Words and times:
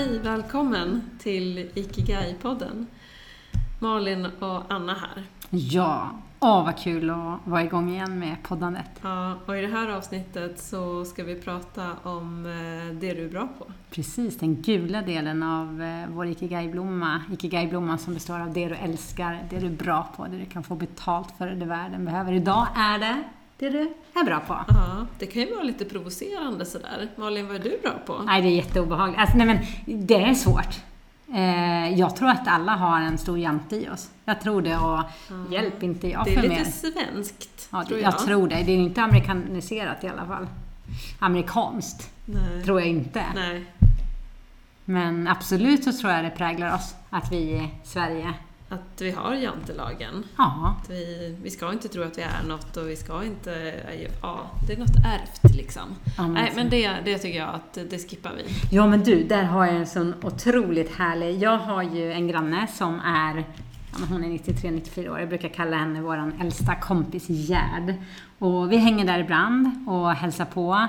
Hej, 0.00 0.18
välkommen 0.18 1.02
till 1.18 1.58
Ikigai-podden. 1.74 2.86
Malin 3.78 4.26
och 4.26 4.62
Anna 4.68 4.94
här. 4.94 5.24
Ja, 5.50 6.10
åh 6.40 6.64
vad 6.64 6.78
kul 6.78 7.10
att 7.10 7.38
vara 7.44 7.64
igång 7.64 7.90
igen 7.90 8.18
med 8.18 8.36
poddandet. 8.42 8.90
Ja, 9.02 9.34
och 9.46 9.56
i 9.56 9.60
det 9.60 9.66
här 9.66 9.88
avsnittet 9.88 10.60
så 10.60 11.04
ska 11.04 11.24
vi 11.24 11.34
prata 11.40 11.96
om 12.02 12.46
eh, 12.46 12.94
det 12.94 13.14
du 13.14 13.24
är 13.24 13.28
bra 13.28 13.48
på. 13.58 13.66
Precis, 13.90 14.38
den 14.38 14.62
gula 14.62 15.02
delen 15.02 15.42
av 15.42 15.82
eh, 15.82 16.08
vår 16.08 16.26
Ikigai-blomma. 16.26 17.22
Ikigai-blomman 17.32 17.98
som 17.98 18.14
består 18.14 18.40
av 18.40 18.52
det 18.52 18.68
du 18.68 18.74
älskar, 18.74 19.46
det 19.50 19.58
du 19.58 19.66
är 19.66 19.70
bra 19.70 20.08
på, 20.16 20.26
det 20.26 20.38
du 20.38 20.46
kan 20.46 20.62
få 20.62 20.74
betalt 20.74 21.34
för, 21.38 21.46
det 21.46 21.66
världen 21.66 22.04
behöver. 22.04 22.32
Idag 22.32 22.66
är 22.76 22.98
det 22.98 23.22
det 23.60 23.70
du 23.70 23.92
är 24.20 24.24
bra 24.24 24.40
på. 24.40 24.56
Ja, 24.68 25.06
det 25.18 25.26
kan 25.26 25.42
ju 25.42 25.54
vara 25.54 25.62
lite 25.62 25.84
provocerande 25.84 26.64
sådär. 26.66 27.08
Malin, 27.16 27.46
vad 27.46 27.56
är 27.56 27.60
du 27.60 27.78
bra 27.82 27.92
på? 28.06 28.22
Nej, 28.22 28.42
det 28.42 28.48
är 28.48 28.56
jätteobehagligt. 28.56 29.20
Alltså, 29.20 29.36
nej 29.36 29.46
men, 29.46 29.58
det 30.06 30.14
är 30.24 30.34
svårt. 30.34 30.80
Eh, 31.34 31.98
jag 31.98 32.16
tror 32.16 32.28
att 32.28 32.48
alla 32.48 32.72
har 32.76 33.00
en 33.00 33.18
stor 33.18 33.38
jante 33.38 33.76
i 33.76 33.88
oss. 33.88 34.10
Jag 34.24 34.40
tror 34.40 34.62
det 34.62 34.76
och 34.76 35.00
Ja. 35.28 35.44
hjälp 35.50 35.82
inte 35.82 36.08
jag 36.08 36.24
Det 36.24 36.30
är 36.30 36.34
för 36.34 36.42
lite 36.42 36.54
mer. 36.54 36.64
svenskt, 36.64 37.68
Ja, 37.72 37.84
tror 37.84 37.98
jag. 38.00 38.12
jag. 38.12 38.18
tror 38.18 38.48
det. 38.48 38.62
Det 38.62 38.72
är 38.72 38.76
inte 38.76 39.02
amerikaniserat 39.02 40.04
i 40.04 40.08
alla 40.08 40.26
fall. 40.26 40.46
Amerikanskt 41.18 42.10
Nej. 42.24 42.64
tror 42.64 42.80
jag 42.80 42.88
inte. 42.88 43.22
Nej. 43.34 43.64
Men 44.84 45.28
absolut 45.28 45.84
så 45.84 45.92
tror 45.92 46.12
jag 46.12 46.24
det 46.24 46.30
präglar 46.30 46.74
oss 46.74 46.94
att 47.10 47.32
vi 47.32 47.36
i 47.36 47.68
Sverige, 47.84 48.34
Att 48.72 49.00
vi 49.00 49.10
har 49.10 49.34
jantelagen. 49.34 50.24
ja, 50.38 50.76
Att 50.82 50.90
vi, 50.90 51.36
vi 51.42 51.50
ska 51.50 51.72
inte 51.72 51.88
tro 51.88 52.02
att 52.02 52.18
vi 52.18 52.22
är 52.22 52.48
något 52.48 52.76
och 52.76 52.88
vi 52.88 52.96
ska 52.96 53.24
inte... 53.24 53.74
Ja, 54.22 54.50
det 54.66 54.72
är 54.72 54.76
något 54.78 54.96
ärvt 55.06 55.54
liksom. 55.56 55.82
ja, 56.16 56.22
men 56.22 56.32
Nej, 56.32 56.50
så- 56.50 56.56
men 56.56 56.70
det, 56.70 56.90
det 57.04 57.18
tycker 57.18 57.38
jag 57.38 57.48
att 57.54 57.78
det 57.90 58.10
skippar 58.10 58.32
vi. 58.36 58.76
Ja 58.76 58.86
men 58.86 59.00
du, 59.02 59.22
där 59.24 59.42
har 59.44 59.66
jag 59.66 59.76
en 59.76 59.86
sån 59.86 60.14
otroligt 60.22 60.96
härlig... 60.96 61.38
Jag 61.42 61.58
har 61.58 61.82
ju 61.82 62.12
en 62.12 62.28
granne 62.28 62.66
som 62.66 63.00
är, 63.00 63.36
ja, 63.92 63.98
men 63.98 64.08
hon 64.08 64.24
är 64.24 64.28
93-94 64.28 65.08
år. 65.08 65.18
Jag 65.20 65.28
brukar 65.28 65.48
kalla 65.48 65.76
henne 65.76 66.00
vår 66.02 66.32
äldsta 66.40 66.74
kompis 66.74 67.26
Gerd. 67.28 67.94
Och 68.38 68.72
vi 68.72 68.76
hänger 68.76 69.04
där 69.04 69.18
ibland 69.18 69.88
och 69.88 70.10
hälsar 70.12 70.44
på. 70.44 70.88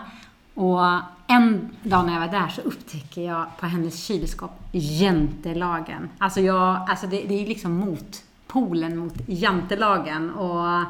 Och 0.61 1.01
en 1.27 1.69
dag 1.83 2.05
när 2.05 2.13
jag 2.13 2.19
var 2.19 2.27
där 2.27 2.47
så 2.47 2.61
upptäcker 2.61 3.21
jag 3.21 3.45
på 3.59 3.65
hennes 3.65 4.03
kylskåp 4.03 4.51
jantelagen. 4.71 6.09
Alltså, 6.17 6.41
jag, 6.41 6.89
alltså 6.89 7.07
det, 7.07 7.23
det 7.27 7.43
är 7.43 7.47
liksom 7.47 7.71
motpolen 7.73 8.97
mot 8.97 9.13
jantelagen. 9.27 10.31
Och 10.31 10.83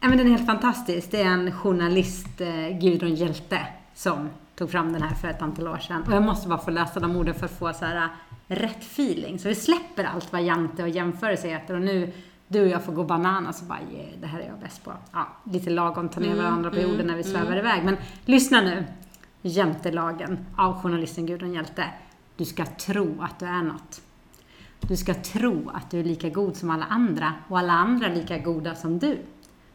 Ja, 0.00 0.08
men 0.08 0.18
den 0.18 0.26
är 0.26 0.30
helt 0.30 0.46
fantastisk. 0.46 1.10
Det 1.10 1.22
är 1.22 1.26
en 1.26 1.52
journalist, 1.52 2.40
eh, 2.40 2.78
Gudrun 2.80 3.14
Hjälte, 3.14 3.60
som 3.94 4.28
tog 4.56 4.70
fram 4.70 4.92
den 4.92 5.02
här 5.02 5.14
för 5.14 5.28
ett 5.28 5.42
antal 5.42 5.68
år 5.68 5.78
sedan. 5.78 6.02
Och 6.02 6.12
jag 6.12 6.22
måste 6.22 6.48
bara 6.48 6.58
få 6.58 6.70
läsa 6.70 7.00
de 7.00 7.16
orden 7.16 7.34
för 7.34 7.44
att 7.44 7.58
få 7.58 7.72
så 7.72 7.84
här 7.84 7.96
eh, 7.96 8.56
rätt 8.56 8.82
feeling. 8.82 9.38
Så 9.38 9.48
vi 9.48 9.54
släpper 9.54 10.04
allt 10.04 10.32
vad 10.32 10.42
jante 10.42 10.82
och 10.82 10.88
jämförelse 10.88 11.48
heter 11.48 11.74
och 11.74 11.82
nu 11.82 12.12
du 12.48 12.62
och 12.62 12.68
jag 12.68 12.84
får 12.84 12.92
gå 12.92 13.04
bananas 13.04 13.62
och 13.62 13.68
bara 13.68 13.80
yeah, 13.92 14.20
det 14.20 14.26
här 14.26 14.40
är 14.40 14.46
jag 14.46 14.58
bäst 14.58 14.84
på. 14.84 14.92
Ja, 15.12 15.28
lite 15.44 15.70
lagom 15.70 16.08
ta 16.08 16.20
ner 16.20 16.26
Mm, 16.26 16.44
varandra 16.44 16.70
på 16.70 16.76
mm, 16.76 16.90
jorden 16.90 17.06
när 17.06 17.16
vi 17.16 17.22
svävar 17.22 17.46
mm. 17.46 17.58
iväg. 17.58 17.84
Men 17.84 17.96
lyssna 18.24 18.60
nu. 18.60 18.84
Jantelagen 19.42 20.46
av 20.56 20.82
journalisten 20.82 21.26
Gudrun 21.26 21.54
Hjälte. 21.54 21.84
Du 22.36 22.44
ska 22.44 22.64
tro 22.64 23.22
att 23.22 23.38
du 23.38 23.46
är 23.46 23.62
något. 23.62 24.02
Du 24.80 24.96
ska 24.96 25.14
tro 25.14 25.70
att 25.74 25.90
du 25.90 26.00
är 26.00 26.04
lika 26.04 26.28
god 26.28 26.56
som 26.56 26.70
alla 26.70 26.84
andra 26.84 27.34
och 27.48 27.58
alla 27.58 27.72
andra 27.72 28.08
lika 28.08 28.38
goda 28.38 28.74
som 28.74 28.98
du. 28.98 29.18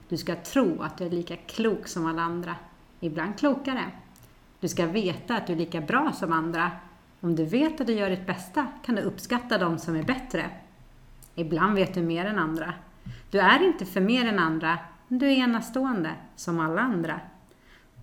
Du 0.09 0.17
ska 0.17 0.35
tro 0.35 0.81
att 0.81 0.97
du 0.97 1.05
är 1.05 1.09
lika 1.09 1.35
klok 1.35 1.87
som 1.87 2.05
alla 2.05 2.21
andra, 2.21 2.55
ibland 2.99 3.39
klokare. 3.39 3.83
Du 4.59 4.67
ska 4.67 4.85
veta 4.85 5.37
att 5.37 5.47
du 5.47 5.53
är 5.53 5.57
lika 5.57 5.81
bra 5.81 6.11
som 6.11 6.33
andra. 6.33 6.71
Om 7.19 7.35
du 7.35 7.45
vet 7.45 7.81
att 7.81 7.87
du 7.87 7.93
gör 7.93 8.09
ditt 8.09 8.27
bästa 8.27 8.67
kan 8.85 8.95
du 8.95 9.01
uppskatta 9.01 9.57
de 9.57 9.79
som 9.79 9.95
är 9.95 10.03
bättre. 10.03 10.49
Ibland 11.35 11.75
vet 11.75 11.93
du 11.93 12.01
mer 12.01 12.25
än 12.25 12.39
andra. 12.39 12.73
Du 13.31 13.39
är 13.39 13.63
inte 13.63 13.85
för 13.85 14.01
mer 14.01 14.25
än 14.25 14.39
andra, 14.39 14.79
men 15.07 15.19
du 15.19 15.27
är 15.27 15.31
enastående 15.35 16.11
som 16.35 16.59
alla 16.59 16.81
andra. 16.81 17.19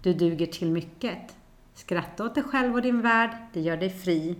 Du 0.03 0.15
duger 0.15 0.47
till 0.47 0.71
mycket. 0.71 1.37
Skratta 1.75 2.25
åt 2.25 2.35
dig 2.35 2.45
själv 2.45 2.75
och 2.75 2.83
din 2.83 3.01
värld, 3.01 3.31
det 3.53 3.61
gör 3.61 3.77
dig 3.77 3.91
fri. 3.91 4.39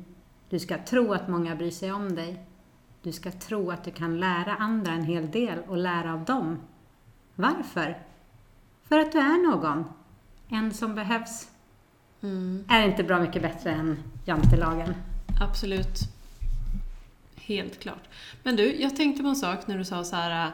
Du 0.51 0.59
ska 0.59 0.79
tro 0.79 1.13
att 1.13 1.29
många 1.29 1.57
bryr 1.57 1.71
sig 1.71 1.93
om 1.93 2.15
dig. 2.15 2.45
Du 3.03 3.13
ska 3.13 3.31
tro 3.31 3.71
att 3.71 3.85
du 3.85 3.91
kan 3.91 4.21
lära 4.21 4.55
andra 4.55 4.93
en 4.93 5.05
hel 5.05 5.31
del 5.31 5.59
och 5.69 5.77
lära 5.77 6.13
av 6.13 6.25
dem. 6.25 6.59
Varför? 7.35 7.99
För 8.89 8.99
att 8.99 9.13
du 9.13 9.19
är 9.19 9.51
någon. 9.51 9.85
En 10.49 10.75
som 10.75 10.95
behövs. 10.95 11.49
Mm, 12.23 12.65
Är 12.69 12.89
inte 12.89 13.05
bra 13.05 13.21
mycket 13.21 13.43
bättre 13.43 13.71
än 13.71 13.99
jantelagen? 14.25 14.95
absolut. 15.41 15.99
Helt 17.51 17.81
klart. 17.81 18.09
Men 18.43 18.57
du, 18.57 18.81
jag 18.81 18.97
tänkte 18.97 19.23
på 19.23 19.29
en 19.29 19.37
sak 19.37 19.67
när 19.67 19.79
du 19.79 19.85
sa 19.85 20.05
så 20.05 20.17
här 20.17 20.47
äh, 20.47 20.53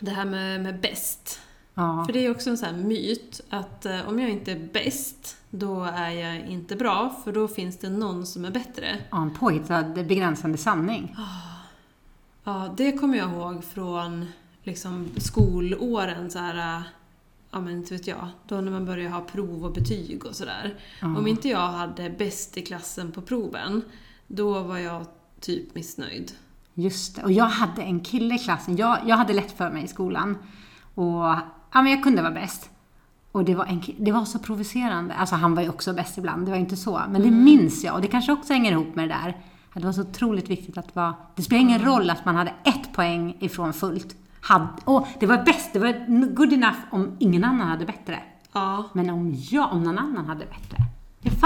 det 0.00 0.10
här 0.10 0.24
med, 0.24 0.60
med 0.60 0.80
bäst. 0.80 1.40
Ja. 1.74 2.04
För 2.06 2.12
det 2.12 2.26
är 2.26 2.30
också 2.30 2.50
en 2.50 2.58
sån 2.58 2.68
här 2.68 2.76
myt 2.76 3.40
att 3.50 3.86
eh, 3.86 4.08
om 4.08 4.20
jag 4.20 4.30
inte 4.30 4.52
är 4.52 4.68
bäst, 4.72 5.36
då 5.50 5.84
är 5.84 6.10
jag 6.10 6.46
inte 6.46 6.76
bra, 6.76 7.20
för 7.24 7.32
då 7.32 7.48
finns 7.48 7.78
det 7.78 7.90
någon 7.90 8.26
som 8.26 8.44
är 8.44 8.50
bättre. 8.50 8.96
ja, 9.10 9.22
en 9.22 9.34
påhittad 9.34 9.82
begränsande 9.82 10.58
sanning. 10.58 11.16
Ja, 12.44 12.74
det 12.76 12.92
kommer 12.92 13.18
jag 13.18 13.30
ihåg 13.30 13.64
från 13.64 14.26
liksom 14.62 15.08
skolåren 15.16 16.30
så 16.30 16.38
här, 16.38 16.78
äh, 16.78 16.82
ja 17.50 17.60
men 17.60 17.72
inte 17.72 17.94
vet 17.94 18.06
jag, 18.06 18.28
då 18.48 18.60
när 18.60 18.72
man 18.72 18.86
börjar 18.86 19.10
ha 19.10 19.20
prov 19.20 19.64
och 19.64 19.72
betyg 19.72 20.24
och 20.24 20.36
sådär. 20.36 20.74
Ja. 21.00 21.06
Om 21.06 21.26
inte 21.26 21.48
jag 21.48 21.68
hade 21.68 22.10
bäst 22.10 22.56
i 22.56 22.62
klassen 22.62 23.12
på 23.12 23.22
proven, 23.22 23.82
då 24.26 24.62
var 24.62 24.78
jag 24.78 25.06
typ 25.40 25.74
missnöjd. 25.74 26.32
Just 26.74 27.16
det. 27.16 27.22
Och 27.22 27.32
jag 27.32 27.44
hade 27.44 27.82
en 27.82 28.00
kille 28.00 28.34
i 28.34 28.38
klassen. 28.38 28.76
Jag, 28.76 28.98
jag 29.06 29.16
hade 29.16 29.32
lätt 29.32 29.52
för 29.52 29.70
mig 29.70 29.84
i 29.84 29.88
skolan. 29.88 30.38
Och 30.94 31.24
ja, 31.72 31.82
men 31.82 31.86
jag 31.86 32.02
kunde 32.02 32.22
vara 32.22 32.32
bäst. 32.32 32.70
Och 33.32 33.44
det 33.44 33.54
var, 33.54 33.64
en, 33.64 33.82
det 33.98 34.12
var 34.12 34.24
så 34.24 34.38
provocerande. 34.38 35.14
Alltså 35.14 35.34
han 35.34 35.54
var 35.54 35.62
ju 35.62 35.68
också 35.68 35.92
bäst 35.92 36.18
ibland, 36.18 36.46
det 36.46 36.50
var 36.50 36.58
inte 36.58 36.76
så. 36.76 37.02
Men 37.08 37.22
det 37.22 37.30
minns 37.30 37.84
jag. 37.84 37.94
Och 37.94 38.00
det 38.00 38.08
kanske 38.08 38.32
också 38.32 38.52
hänger 38.52 38.72
ihop 38.72 38.94
med 38.94 39.08
det 39.08 39.14
där. 39.14 39.28
Att 39.72 39.82
det 39.82 39.86
var 39.86 39.92
så 39.92 40.00
otroligt 40.00 40.50
viktigt 40.50 40.78
att 40.78 40.96
vara... 40.96 41.14
Det 41.34 41.42
spelar 41.42 41.62
ingen 41.62 41.84
roll 41.84 42.10
att 42.10 42.24
man 42.24 42.36
hade 42.36 42.54
ett 42.64 42.92
poäng 42.92 43.36
ifrån 43.40 43.72
fullt. 43.72 44.16
Hade, 44.40 44.68
och 44.84 45.06
det 45.20 45.26
var 45.26 45.44
bäst, 45.44 45.72
det 45.72 45.78
var 45.78 46.34
good 46.34 46.52
enough 46.52 46.78
om 46.90 47.16
ingen 47.18 47.44
annan 47.44 47.68
hade 47.68 47.84
bättre. 47.84 48.22
Ja, 48.52 48.90
Men 48.92 49.10
om 49.10 49.34
jag, 49.50 49.72
om 49.72 49.82
någon 49.82 49.98
annan 49.98 50.26
hade 50.26 50.46
bättre. 50.46 50.76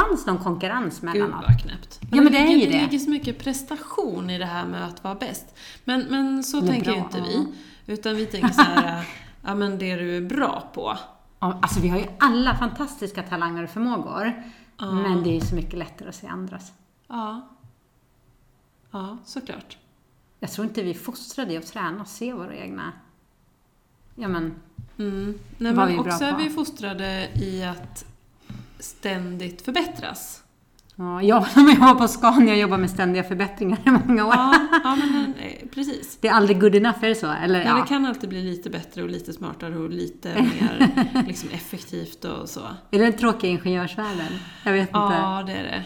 Fanns 0.00 0.26
någon 0.26 0.38
konkurrens 0.38 1.00
gud 1.00 1.04
mellan 1.04 1.34
oss. 1.34 1.44
vad 1.48 1.60
knäppt. 1.62 2.00
Ja, 2.10 2.22
men 2.22 2.32
det 2.32 2.38
är 2.38 2.46
ligger, 2.48 2.58
ju 2.66 2.66
det 2.72 2.78
det. 2.78 2.82
ligger 2.82 2.98
så 2.98 3.10
mycket 3.10 3.38
prestation 3.38 4.30
i 4.30 4.38
det 4.38 4.44
här 4.46 4.66
med 4.66 4.84
att 4.86 5.04
vara 5.04 5.14
bäst. 5.14 5.54
Men, 5.84 6.00
men 6.10 6.44
så 6.44 6.60
Det 6.60 6.66
är 6.66 6.70
tänker 6.70 6.92
ju 6.92 6.98
inte 6.98 7.20
vi. 7.20 7.46
Utan 7.92 8.16
vi 8.16 8.26
tänker 8.26 8.48
så 8.52 8.62
här, 8.62 9.08
ja 9.44 9.54
men 9.54 9.78
det 9.78 9.96
du 9.96 10.16
är 10.16 10.20
bra 10.20 10.70
på. 10.74 10.98
Ja, 11.40 11.58
Alltså 11.62 11.80
vi 11.80 11.88
har 11.88 11.98
ju 11.98 12.06
alla 12.18 12.54
fantastiska 12.54 13.22
talanger 13.22 13.62
och 13.62 13.70
förmågor. 13.70 14.42
Ja. 14.78 14.92
Men 14.92 15.22
det 15.22 15.30
är 15.30 15.34
ju 15.34 15.40
så 15.40 15.54
mycket 15.54 15.78
lättare 15.78 16.08
att 16.08 16.14
se 16.14 16.26
andras. 16.26 16.72
Ja. 17.08 17.48
Ja, 18.90 19.18
såklart. 19.24 19.78
Jag 20.40 20.50
tror 20.50 20.66
inte 20.66 20.82
vi 20.82 20.90
är 20.90 20.94
fostrade 20.94 21.52
i 21.52 21.56
att 21.56 21.66
träna 21.66 22.00
och 22.00 22.08
se 22.08 22.32
våra 22.32 22.54
egna... 22.56 22.92
Ja 24.14 24.28
men, 24.28 24.54
Mm. 24.98 25.38
Nej, 25.58 25.72
men 25.74 25.88
är 25.88 25.98
också 26.00 26.24
är 26.24 26.36
vi 26.36 26.50
fostrade 26.50 27.28
i 27.34 27.64
att 27.64 28.04
ständigt 28.80 29.62
förbättras. 29.62 30.42
ja, 30.96 31.22
jag 31.22 31.50
som 31.50 31.68
jobbar 31.68 31.94
på 31.94 32.08
Scania 32.08 32.52
och 32.54 32.60
jobbar 32.60 32.78
med 32.78 32.90
ständiga 32.90 33.24
förbättringar 33.24 33.78
i 33.86 33.90
många 33.90 34.26
år. 34.26 34.34
Ja, 34.34 34.68
ja 34.84 34.96
men 34.96 35.34
eh, 35.34 35.68
precis. 35.74 36.18
Det 36.20 36.28
är 36.28 36.32
aldrig 36.32 36.60
good 36.60 36.74
enough, 36.74 37.04
är 37.04 37.08
det 37.08 37.14
så? 37.14 37.30
Eller, 37.30 37.58
Men 37.58 37.68
ja. 37.68 37.82
det 37.82 37.88
kan 37.88 38.06
alltid 38.06 38.28
bli 38.28 38.42
lite 38.42 38.70
bättre 38.70 39.02
och 39.02 39.08
lite 39.08 39.32
smartare 39.32 39.76
och 39.76 39.90
lite 39.90 40.34
mer 40.60 40.88
liksom, 41.26 41.50
effektivt 41.50 42.24
och 42.24 42.48
så. 42.48 42.60
Är 42.90 42.98
det 42.98 43.04
den 43.04 43.12
tråkiga 43.12 43.50
ingenjörsvärlden? 43.50 44.32
Jag 44.64 44.72
vet 44.72 44.88
inte. 44.88 44.98
Ja, 44.98 45.42
det 45.46 45.52
är 45.52 45.62
det. 45.62 45.84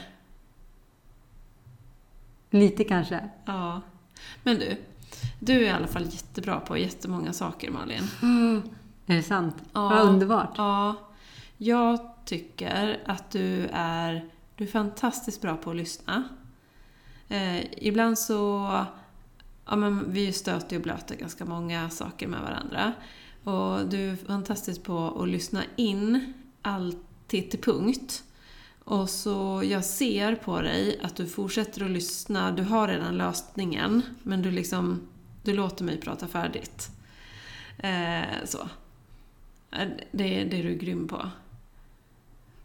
Lite 2.58 2.84
kanske. 2.84 3.28
Ja. 3.44 3.80
Men 4.42 4.58
du, 4.58 4.76
du 5.38 5.52
är 5.52 5.60
i 5.60 5.70
alla 5.70 5.86
fall 5.86 6.04
jättebra 6.04 6.60
på 6.60 6.76
jättemånga 6.76 7.32
saker, 7.32 7.70
Malin. 7.70 8.10
Är 9.06 9.16
det 9.16 9.22
sant? 9.22 9.56
Ja. 9.72 9.88
Vad 9.88 10.00
underbart. 10.00 10.54
Ja. 10.56 10.94
Jag 11.56 12.13
tycker 12.24 13.00
att 13.06 13.30
du 13.30 13.68
är, 13.72 14.28
du 14.56 14.64
är 14.64 14.68
fantastiskt 14.68 15.42
bra 15.42 15.56
på 15.56 15.70
att 15.70 15.76
lyssna. 15.76 16.24
Eh, 17.28 17.84
ibland 17.84 18.18
så... 18.18 18.70
Ja, 19.66 19.76
men 19.76 20.12
vi 20.12 20.32
stöter 20.32 20.76
och 20.76 20.82
blöter 20.82 21.16
ganska 21.16 21.44
många 21.44 21.90
saker 21.90 22.26
med 22.26 22.40
varandra. 22.40 22.92
Och 23.44 23.88
du 23.88 24.10
är 24.10 24.16
fantastisk 24.16 24.82
på 24.82 25.22
att 25.22 25.28
lyssna 25.28 25.62
in 25.76 26.32
alltid 26.62 27.50
till 27.50 27.60
punkt. 27.60 28.22
Och 28.84 29.10
så 29.10 29.62
jag 29.64 29.84
ser 29.84 30.34
på 30.34 30.60
dig 30.60 31.00
att 31.02 31.16
du 31.16 31.26
fortsätter 31.26 31.84
att 31.84 31.90
lyssna. 31.90 32.50
Du 32.50 32.62
har 32.62 32.88
redan 32.88 33.16
lösningen, 33.16 34.02
men 34.22 34.42
du 34.42 34.50
liksom... 34.50 35.00
Du 35.42 35.54
låter 35.54 35.84
mig 35.84 36.00
prata 36.00 36.28
färdigt. 36.28 36.88
Eh, 37.78 38.44
så. 38.44 38.58
Eh, 39.70 39.88
det, 40.12 40.44
det 40.44 40.58
är 40.58 40.62
du 40.62 40.74
grym 40.74 41.08
på. 41.08 41.30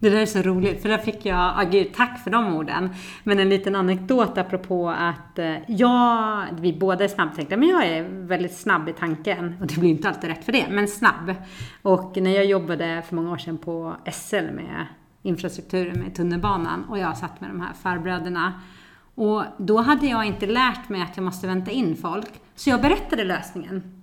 Det 0.01 0.09
där 0.09 0.17
är 0.17 0.25
så 0.25 0.41
roligt, 0.41 0.81
för 0.81 0.89
där 0.89 0.97
fick 0.97 1.25
jag, 1.25 1.53
ah, 1.57 1.63
gud, 1.71 1.93
tack 1.93 2.23
för 2.23 2.31
de 2.31 2.55
orden. 2.55 2.89
Men 3.23 3.39
en 3.39 3.49
liten 3.49 3.75
anekdot 3.75 4.37
apropå 4.37 4.89
att 4.89 5.39
eh, 5.39 5.55
jag, 5.67 6.45
vi 6.59 6.73
båda 6.73 7.03
är 7.03 7.07
snabbtänkta, 7.07 7.57
men 7.57 7.69
jag 7.69 7.85
är 7.85 8.03
väldigt 8.03 8.55
snabb 8.57 8.89
i 8.89 8.93
tanken. 8.93 9.55
Och 9.61 9.67
det 9.67 9.79
blir 9.79 9.89
inte 9.89 10.09
alltid 10.09 10.29
rätt 10.29 10.45
för 10.45 10.51
det, 10.51 10.67
men 10.69 10.87
snabb. 10.87 11.33
Och 11.81 12.17
när 12.17 12.31
jag 12.31 12.45
jobbade 12.45 13.03
för 13.07 13.15
många 13.15 13.31
år 13.31 13.37
sedan 13.37 13.57
på 13.57 13.95
SL 14.11 14.35
med 14.35 14.85
infrastrukturen 15.21 15.99
med 15.99 16.15
tunnelbanan 16.15 16.85
och 16.89 16.99
jag 16.99 17.17
satt 17.17 17.41
med 17.41 17.49
de 17.49 17.61
här 17.61 17.73
farbröderna. 17.73 18.53
Och 19.15 19.43
då 19.57 19.77
hade 19.77 20.07
jag 20.07 20.25
inte 20.25 20.45
lärt 20.45 20.89
mig 20.89 21.01
att 21.01 21.17
jag 21.17 21.23
måste 21.23 21.47
vänta 21.47 21.71
in 21.71 21.95
folk, 21.95 22.31
så 22.55 22.69
jag 22.69 22.81
berättade 22.81 23.23
lösningen. 23.23 23.98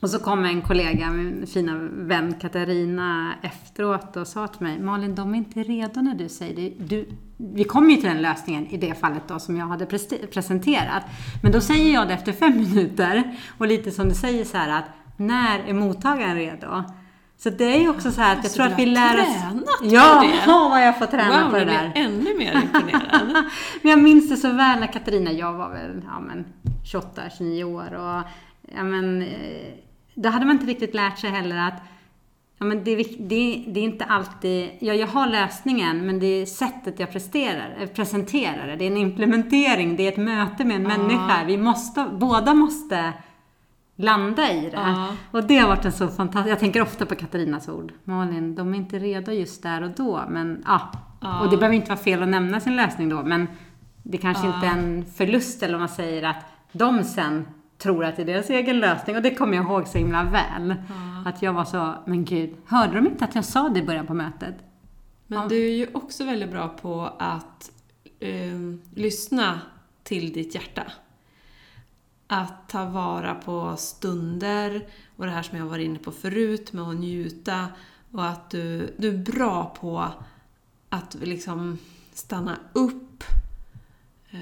Och 0.00 0.10
så 0.10 0.18
kom 0.18 0.44
en 0.44 0.62
kollega, 0.62 1.10
min 1.10 1.46
fina 1.46 1.74
vän 1.92 2.34
Katarina, 2.40 3.34
efteråt 3.42 4.16
och 4.16 4.26
sa 4.26 4.46
till 4.46 4.62
mig, 4.62 4.80
Malin, 4.80 5.14
de 5.14 5.34
är 5.34 5.38
inte 5.38 5.62
redo 5.62 6.00
när 6.00 6.14
du 6.14 6.28
säger 6.28 6.56
det. 6.56 6.72
Du, 6.78 7.08
vi 7.36 7.64
kom 7.64 7.90
ju 7.90 7.96
till 7.96 8.08
den 8.08 8.22
lösningen 8.22 8.66
i 8.66 8.76
det 8.76 8.94
fallet 8.94 9.22
då 9.28 9.38
som 9.38 9.56
jag 9.56 9.66
hade 9.66 9.86
presenterat. 10.32 11.02
Men 11.42 11.52
då 11.52 11.60
säger 11.60 11.94
jag 11.94 12.08
det 12.08 12.14
efter 12.14 12.32
fem 12.32 12.56
minuter 12.60 13.36
och 13.58 13.66
lite 13.66 13.90
som 13.90 14.08
du 14.08 14.14
säger 14.14 14.44
så 14.44 14.56
här 14.56 14.78
att, 14.78 14.84
när 15.16 15.58
är 15.58 15.72
mottagaren 15.72 16.34
redo? 16.34 16.84
Så 17.38 17.50
det 17.50 17.64
är 17.64 17.80
ju 17.80 17.88
också 17.88 18.10
så 18.10 18.20
här 18.20 18.36
att 18.36 18.44
jag 18.44 18.52
tror 18.52 18.66
att 18.66 18.78
vi 18.78 18.86
lär 18.86 19.20
oss... 19.20 19.28
Ja, 19.82 20.22
det. 20.22 20.46
vad 20.70 20.86
jag 20.86 20.98
får 20.98 21.06
träna 21.06 21.42
wow, 21.42 21.50
på 21.50 21.56
det 21.56 21.64
där. 21.64 21.90
blir 21.92 22.02
ännu 22.04 22.38
mer 22.38 22.52
imponerad. 22.62 23.44
Men 23.82 23.90
jag 23.90 23.98
minns 23.98 24.30
det 24.30 24.36
så 24.36 24.48
väl 24.48 24.80
när 24.80 24.92
Katarina, 24.92 25.32
jag 25.32 25.52
var 25.52 25.70
väl 25.70 26.02
ja, 26.06 26.20
men 26.20 26.44
28, 26.84 27.22
29 27.38 27.64
år 27.64 27.94
och 27.94 28.22
ja, 28.76 28.82
men, 28.82 29.22
eh, 29.22 29.74
då 30.14 30.28
hade 30.28 30.46
man 30.46 30.56
inte 30.56 30.66
riktigt 30.66 30.94
lärt 30.94 31.18
sig 31.18 31.30
heller 31.30 31.56
att 31.56 31.82
ja, 32.58 32.66
men 32.66 32.84
det, 32.84 32.96
det, 33.18 33.64
det 33.68 33.80
är 33.80 33.84
inte 33.84 34.04
alltid, 34.04 34.70
ja, 34.80 34.94
jag 34.94 35.06
har 35.06 35.26
lösningen 35.26 36.06
men 36.06 36.18
det 36.20 36.26
är 36.26 36.46
sättet 36.46 37.00
jag 37.00 37.12
presterar, 37.12 37.76
eh, 37.80 37.88
presenterar 37.88 38.66
det. 38.66 38.76
Det 38.76 38.84
är 38.84 38.90
en 38.90 38.96
implementering, 38.96 39.96
det 39.96 40.02
är 40.02 40.12
ett 40.12 40.16
möte 40.18 40.64
med 40.64 40.76
en 40.76 40.82
människa. 40.82 41.44
Vi 41.46 41.56
måste, 41.56 42.06
båda 42.12 42.54
måste 42.54 43.12
landa 43.96 44.52
i 44.52 44.60
det. 44.60 44.70
Ja. 44.72 45.08
Och 45.30 45.44
det 45.44 45.58
har 45.58 45.68
varit 45.68 45.84
en 45.84 45.92
så 45.92 46.08
fantastisk, 46.08 46.52
jag 46.52 46.58
tänker 46.58 46.82
ofta 46.82 47.06
på 47.06 47.14
Katarinas 47.14 47.68
ord. 47.68 47.92
Malin, 48.04 48.54
de 48.54 48.74
är 48.74 48.78
inte 48.78 48.98
redo 48.98 49.32
just 49.32 49.62
där 49.62 49.82
och 49.82 49.90
då, 49.90 50.24
men 50.28 50.64
ja. 50.66 50.92
Ja. 51.20 51.40
Och 51.40 51.50
det 51.50 51.56
behöver 51.56 51.76
inte 51.76 51.88
vara 51.88 51.98
fel 52.00 52.22
att 52.22 52.28
nämna 52.28 52.60
sin 52.60 52.76
lösning 52.76 53.08
då, 53.08 53.22
men 53.22 53.46
det 54.02 54.18
kanske 54.18 54.46
Ja. 54.46 54.54
inte 54.54 54.66
är 54.66 54.70
en 54.70 55.04
förlust 55.04 55.62
eller 55.62 55.74
om 55.74 55.80
man 55.80 55.88
säger 55.88 56.22
att 56.22 56.44
de 56.72 57.04
sen 57.04 57.46
tror 57.82 58.04
att 58.04 58.16
det 58.16 58.22
är 58.22 58.26
deras 58.26 58.50
egen 58.50 58.80
lösning. 58.80 59.16
Och 59.16 59.22
det 59.22 59.34
kommer 59.34 59.56
jag 59.56 59.64
ihåg 59.64 59.88
så 59.88 59.98
himla 59.98 60.24
väl. 60.24 60.74
Att 61.26 61.42
jag 61.42 61.52
var 61.52 61.64
så, 61.64 61.94
men 62.06 62.24
gud, 62.24 62.56
hörde 62.66 62.94
de 62.94 63.06
inte 63.06 63.24
att 63.24 63.34
jag 63.34 63.44
sa 63.44 63.68
det 63.68 63.80
i 63.80 63.82
början 63.86 64.06
på 64.06 64.14
mötet? 64.14 64.54
Men 65.26 65.38
Ja. 65.38 65.48
du 65.48 65.66
är 65.66 65.74
ju 65.76 65.86
också 65.92 66.24
väldigt 66.24 66.50
bra 66.50 66.68
på 66.68 67.10
att 67.18 67.70
eh, 68.20 68.58
lyssna 68.94 69.60
till 70.02 70.32
ditt 70.32 70.54
hjärta. 70.54 70.82
Att 72.26 72.68
ta 72.68 72.84
vara 72.84 73.34
på 73.34 73.74
stunder 73.76 74.86
och 75.16 75.26
det 75.26 75.32
här 75.32 75.42
som 75.42 75.58
jag 75.58 75.66
var 75.66 75.78
inne 75.78 75.98
på 75.98 76.12
förut 76.12 76.72
med 76.72 76.84
att 76.84 76.96
njuta 76.96 77.66
och 78.12 78.26
att 78.26 78.50
du, 78.50 78.94
du 78.98 79.08
är 79.08 79.18
bra 79.18 79.76
på 79.80 80.08
att 80.88 81.16
liksom 81.22 81.78
stanna 82.12 82.56
upp, 82.72 83.24
eh, 84.30 84.38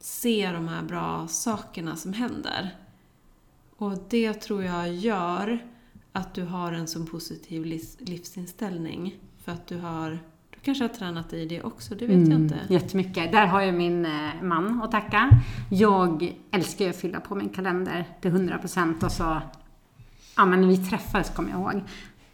se 0.00 0.50
de 0.52 0.68
här 0.68 0.82
bra 0.82 1.28
sakerna 1.28 1.96
som 1.96 2.12
händer. 2.12 2.76
Och 3.76 3.98
det 4.08 4.32
tror 4.34 4.62
jag 4.64 4.94
gör 4.94 5.58
att 6.12 6.34
du 6.34 6.44
har 6.44 6.72
en 6.72 6.88
så 6.88 7.06
positiv 7.06 7.64
livs, 7.64 7.96
livsinställning. 8.00 9.14
För 9.44 9.52
att 9.52 9.66
du 9.66 9.78
har, 9.78 10.10
du 10.50 10.58
kanske 10.62 10.84
har 10.84 10.88
tränat 10.88 11.32
i 11.32 11.46
det 11.46 11.62
också, 11.62 11.94
det 11.94 12.06
vet 12.06 12.16
Mm. 12.16 12.30
jag 12.32 12.40
inte. 12.40 12.58
Jättemycket. 12.68 13.32
Där 13.32 13.46
har 13.46 13.60
jag 13.60 13.74
min 13.74 14.06
eh, 14.06 14.42
man 14.42 14.82
att 14.82 14.90
tacka. 14.90 15.30
Jag 15.70 16.34
älskar 16.50 16.84
ju 16.84 16.90
att 16.90 16.96
fylla 16.96 17.20
på 17.20 17.34
min 17.34 17.48
kalender 17.48 18.04
till 18.20 18.30
100% 18.30 19.04
och 19.04 19.12
så, 19.12 19.40
ja 20.36 20.44
men 20.44 20.60
när 20.60 20.68
vi 20.68 20.76
träffades 20.76 21.30
kommer 21.30 21.50
jag 21.50 21.60
ihåg. 21.60 21.82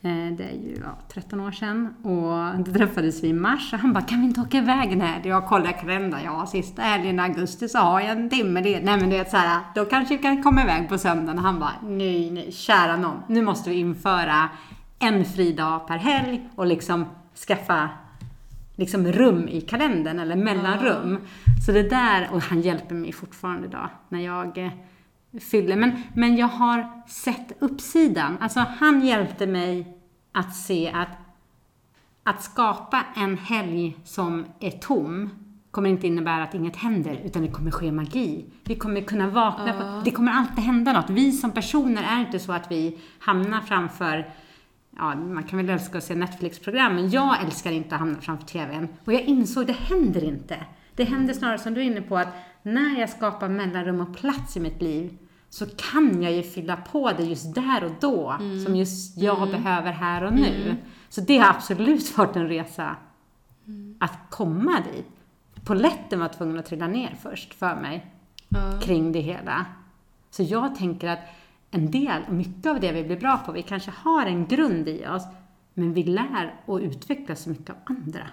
Eh, 0.06 0.32
Det 0.36 0.44
är 0.44 0.52
ju 0.52 0.76
ja, 0.84 0.98
13 1.08 1.40
år 1.40 1.50
sedan 1.50 1.94
och 2.02 2.64
då 2.64 2.72
träffades 2.72 3.24
vi 3.24 3.28
i 3.28 3.32
mars 3.32 3.72
och 3.72 3.78
han 3.78 3.92
bara, 3.92 4.04
kan 4.04 4.20
vi 4.20 4.26
inte 4.26 4.40
åka 4.40 4.58
iväg 4.58 4.96
när 4.96 5.20
jag 5.24 5.46
kollar 5.46 5.72
kalendern? 5.72 6.20
Ja, 6.24 6.46
sista 6.46 6.82
helgen 6.82 7.18
i 7.18 7.22
augusti 7.22 7.68
så 7.68 7.78
har 7.78 8.00
jag 8.00 8.10
en 8.10 8.30
timme 8.30 8.60
det. 8.60 8.80
Nej 8.80 9.00
men 9.00 9.10
det 9.10 9.16
är 9.16 9.24
så 9.24 9.36
här, 9.36 9.60
då 9.74 9.84
kanske 9.84 10.16
vi 10.16 10.22
kan 10.22 10.42
komma 10.42 10.62
iväg 10.62 10.88
på 10.88 10.98
söndagen. 10.98 11.38
Och 11.38 11.44
han 11.44 11.58
bara, 11.60 11.74
nej, 11.82 12.30
nej, 12.30 12.52
kära 12.52 12.96
någon. 12.96 13.22
Nu 13.28 13.42
måste 13.42 13.70
vi 13.70 13.76
införa 13.76 14.48
en 14.98 15.24
fri 15.24 15.52
dag 15.52 15.86
per 15.88 15.96
helg 15.98 16.48
och 16.54 16.66
liksom 16.66 17.06
skaffa 17.48 17.88
liksom 18.76 19.06
rum 19.06 19.48
i 19.48 19.60
kalendern 19.60 20.18
eller 20.18 20.36
mellanrum. 20.36 21.18
Så 21.66 21.72
det 21.72 21.90
där, 21.90 22.28
och 22.32 22.42
han 22.42 22.60
hjälper 22.60 22.94
mig 22.94 23.12
fortfarande 23.12 23.66
idag 23.66 23.88
när 24.08 24.20
jag 24.20 24.58
eh, 24.58 24.70
fyller. 25.50 25.76
Men, 25.76 26.02
men 26.14 26.36
jag 26.36 26.46
har 26.48 27.02
sett 27.08 27.52
uppsidan. 27.58 28.36
Alltså 28.40 28.64
han 28.78 29.00
hjälpte 29.06 29.46
mig 29.46 29.95
att 30.36 30.56
se 30.56 30.90
att 30.90 31.08
att 32.22 32.42
skapa 32.42 33.04
en 33.16 33.38
helg 33.38 33.96
som 34.04 34.44
är 34.60 34.70
tom 34.70 35.30
kommer 35.70 35.90
inte 35.90 36.06
innebära 36.06 36.42
att 36.42 36.54
inget 36.54 36.76
händer, 36.76 37.20
utan 37.24 37.42
det 37.42 37.48
kommer 37.48 37.70
ske 37.70 37.92
magi. 37.92 38.44
Vi 38.64 38.74
kommer 38.74 39.00
kunna 39.00 39.30
vakna, 39.30 39.72
på, 39.72 40.02
det 40.04 40.10
kommer 40.10 40.32
alltid 40.32 40.64
hända 40.64 40.92
något. 40.92 41.10
Vi 41.10 41.32
som 41.32 41.50
personer 41.50 42.02
är 42.02 42.20
inte 42.20 42.38
så 42.38 42.52
att 42.52 42.70
vi 42.70 42.98
hamnar 43.18 43.60
framför 43.60 44.30
Ja, 44.98 45.14
man 45.14 45.42
kan 45.42 45.56
väl 45.56 45.70
älska 45.70 45.98
att 45.98 46.04
se 46.04 46.14
Netflix-program, 46.14 46.94
men 46.94 47.10
jag 47.10 47.42
älskar 47.44 47.72
inte 47.72 47.94
att 47.94 48.00
hamna 48.00 48.20
framför 48.20 48.46
TVn. 48.46 48.88
Och 49.04 49.12
jag 49.12 49.22
insåg, 49.22 49.66
det 49.66 49.72
händer 49.72 50.24
inte. 50.24 50.56
Det 50.94 51.04
händer 51.04 51.34
snarare 51.34 51.58
som 51.58 51.74
du 51.74 51.80
är 51.80 51.84
inne 51.84 52.02
på, 52.02 52.16
att 52.16 52.28
när 52.62 53.00
jag 53.00 53.10
skapar 53.10 53.48
mellanrum 53.48 54.00
och 54.00 54.16
plats 54.16 54.56
i 54.56 54.60
mitt 54.60 54.82
liv, 54.82 55.18
så 55.50 55.66
kan 55.66 56.22
jag 56.22 56.32
ju 56.32 56.42
fylla 56.42 56.76
på 56.76 57.12
det 57.12 57.22
just 57.24 57.54
där 57.54 57.84
och 57.84 57.90
då, 58.00 58.36
som 58.64 58.76
just 58.76 59.18
jag 59.18 59.50
behöver 59.50 59.92
här 59.92 60.24
och 60.24 60.32
nu. 60.32 60.76
Så 61.08 61.20
det 61.20 61.38
har 61.38 61.48
absolut 61.50 62.18
varit 62.18 62.36
en 62.36 62.48
resa 62.48 62.96
att 64.00 64.18
komma 64.30 64.82
dit. 64.94 65.06
Poletten 65.64 66.20
var 66.20 66.28
tvungen 66.28 66.58
att 66.58 66.66
trilla 66.66 66.86
ner 66.86 67.16
först 67.22 67.54
för 67.54 67.76
mig 67.76 68.12
Ja. 68.48 68.80
kring 68.82 69.12
det 69.12 69.20
hela. 69.20 69.66
Så 70.30 70.42
jag 70.42 70.74
tänker 70.74 71.08
att 71.08 71.18
en 71.70 71.90
del, 71.90 72.22
mycket 72.30 72.66
av 72.66 72.80
det 72.80 72.92
vi 72.92 73.04
blir 73.04 73.20
bra 73.20 73.36
på, 73.46 73.52
vi 73.52 73.62
kanske 73.62 73.90
har 73.96 74.26
en 74.26 74.46
grund 74.46 74.88
i 74.88 75.06
oss, 75.06 75.22
men 75.74 75.92
vi 75.92 76.02
lär 76.02 76.54
och 76.66 76.78
utvecklar 76.78 77.36
så 77.36 77.50
mycket 77.50 77.70
av 77.70 77.76
andra. 77.84 78.26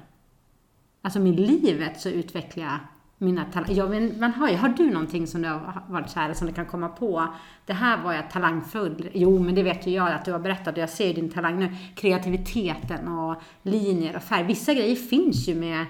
Alltså 1.02 1.20
med 1.20 1.40
livet 1.40 2.02
så 2.02 2.10
utvecklar 2.10 2.64
jag 2.64 2.78
mina 3.24 3.46
talanger. 3.46 3.76
Ja, 3.76 3.88
men 3.88 4.20
man 4.20 4.32
har, 4.32 4.54
har 4.54 4.70
du 4.70 4.90
någonting 4.92 5.28
som 5.28 5.42
du 5.42 5.48
har 5.48 5.84
varit 5.88 6.10
så 6.10 6.20
här, 6.20 6.34
som 6.34 6.48
du 6.48 6.54
kan 6.54 6.66
komma 6.66 6.90
på? 6.90 7.28
Det 7.66 7.74
här 7.74 8.04
var 8.04 8.14
jag 8.14 8.32
talangfull. 8.32 9.10
Jo, 9.14 9.40
men 9.40 9.56
det 9.56 9.64
vet 9.64 9.88
ju 9.88 9.92
jag 9.92 10.12
att 10.12 10.26
du 10.26 10.32
har 10.32 10.40
berättat 10.40 10.74
och 10.74 10.82
jag 10.82 10.90
ser 10.90 11.08
ju 11.08 11.14
din 11.14 11.30
talang 11.30 11.60
nu. 11.60 11.76
Kreativiteten 11.96 13.08
och 13.08 13.36
linjer 13.64 14.16
och 14.16 14.24
färg. 14.24 14.44
Vissa 14.44 14.74
grejer 14.74 14.96
finns 14.96 15.48
ju 15.48 15.56
med, 15.56 15.86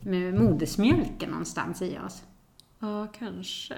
med 0.00 0.34
modersmjölken 0.34 1.30
någonstans 1.30 1.82
i 1.82 1.98
oss. 2.06 2.22
Ja, 2.78 3.06
kanske. 3.18 3.74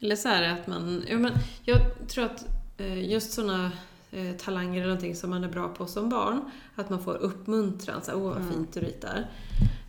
Eller 0.00 0.16
så 0.16 0.28
är 0.28 0.42
det 0.42 0.52
att 0.52 0.66
man... 0.66 1.04
Ja, 1.08 1.18
men 1.18 1.32
jag 1.64 2.08
tror 2.08 2.24
att 2.24 2.46
eh, 2.78 3.10
just 3.10 3.32
sådana 3.32 3.70
eh, 4.10 4.36
talanger 4.36 4.76
eller 4.76 4.86
någonting 4.86 5.14
som 5.14 5.30
man 5.30 5.44
är 5.44 5.48
bra 5.48 5.68
på 5.68 5.86
som 5.86 6.08
barn, 6.08 6.40
att 6.74 6.90
man 6.90 7.02
får 7.04 7.14
uppmuntran. 7.14 8.02
Så, 8.02 8.10
här, 8.10 8.18
Åh, 8.18 8.34
vad 8.34 8.52
fint 8.52 8.72
du 8.72 8.80
ritar. 8.80 9.26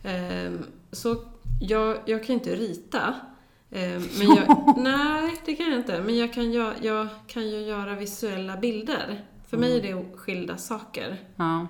Ehm, 0.04 0.58
så 0.92 1.16
jag, 1.60 1.98
jag 2.06 2.24
kan 2.24 2.34
inte 2.34 2.56
rita. 2.56 3.14
Ehm, 3.70 4.02
men 4.18 4.26
jag, 4.36 4.74
nej, 4.76 5.40
det 5.44 5.54
kan 5.56 5.66
jag 5.70 5.78
inte. 5.78 6.02
Men 6.02 6.16
jag 6.18 6.32
kan, 6.32 6.44
gö- 6.44 6.74
jag 6.82 7.08
kan 7.26 7.48
ju 7.48 7.60
göra 7.60 7.94
visuella 7.94 8.56
bilder. 8.56 9.24
För 9.48 9.56
mig 9.56 9.76
är 9.78 9.82
det 9.82 10.16
skilda 10.16 10.56
saker. 10.56 11.20
Ja. 11.36 11.66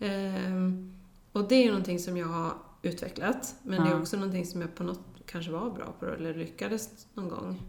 Ehm, 0.00 0.94
och 1.32 1.48
det 1.48 1.54
är 1.54 1.62
ju 1.62 1.68
någonting 1.70 1.98
som 1.98 2.16
jag 2.16 2.26
har 2.28 2.52
utvecklat. 2.82 3.54
Men 3.62 3.82
det 3.82 3.88
Ja. 3.90 3.96
är 3.96 4.00
också 4.00 4.16
någonting 4.16 4.46
som 4.46 4.60
jag 4.60 4.74
på 4.74 4.84
något 4.84 5.00
kanske 5.26 5.50
var 5.52 5.70
bra 5.70 5.94
på 6.00 6.06
eller 6.06 6.34
lyckades 6.34 7.06
någon 7.14 7.28
gång. 7.28 7.62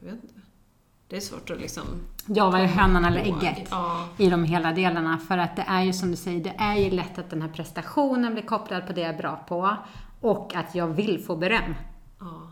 Jag 0.00 0.06
vet 0.12 0.22
inte. 0.22 0.34
Det 1.08 1.16
är 1.16 1.20
svårt 1.20 1.50
att 1.50 1.60
liksom... 1.60 1.82
Jag 2.26 2.50
var 2.50 2.58
ju 2.58 2.66
hönan 2.66 3.04
eller 3.04 3.20
ägget. 3.20 3.68
Ja. 3.70 4.08
i 4.18 4.30
de 4.30 4.44
hela 4.44 4.72
delarna. 4.72 5.18
För 5.18 5.38
att 5.38 5.56
det 5.56 5.64
är 5.68 5.82
ju 5.82 5.92
som 5.92 6.10
du 6.10 6.16
säger, 6.16 6.44
det 6.44 6.54
är 6.58 6.76
ju 6.76 6.90
lätt 6.90 7.18
att 7.18 7.30
den 7.30 7.42
här 7.42 7.48
prestationen 7.48 8.32
blir 8.32 8.42
kopplad 8.42 8.86
på 8.86 8.92
det 8.92 9.00
jag 9.00 9.14
är 9.14 9.18
bra 9.18 9.44
på 9.48 9.76
och 10.22 10.54
att 10.54 10.74
jag 10.74 10.86
vill 10.86 11.24
få 11.24 11.36
beröm. 11.36 11.74
ja. 12.20 12.50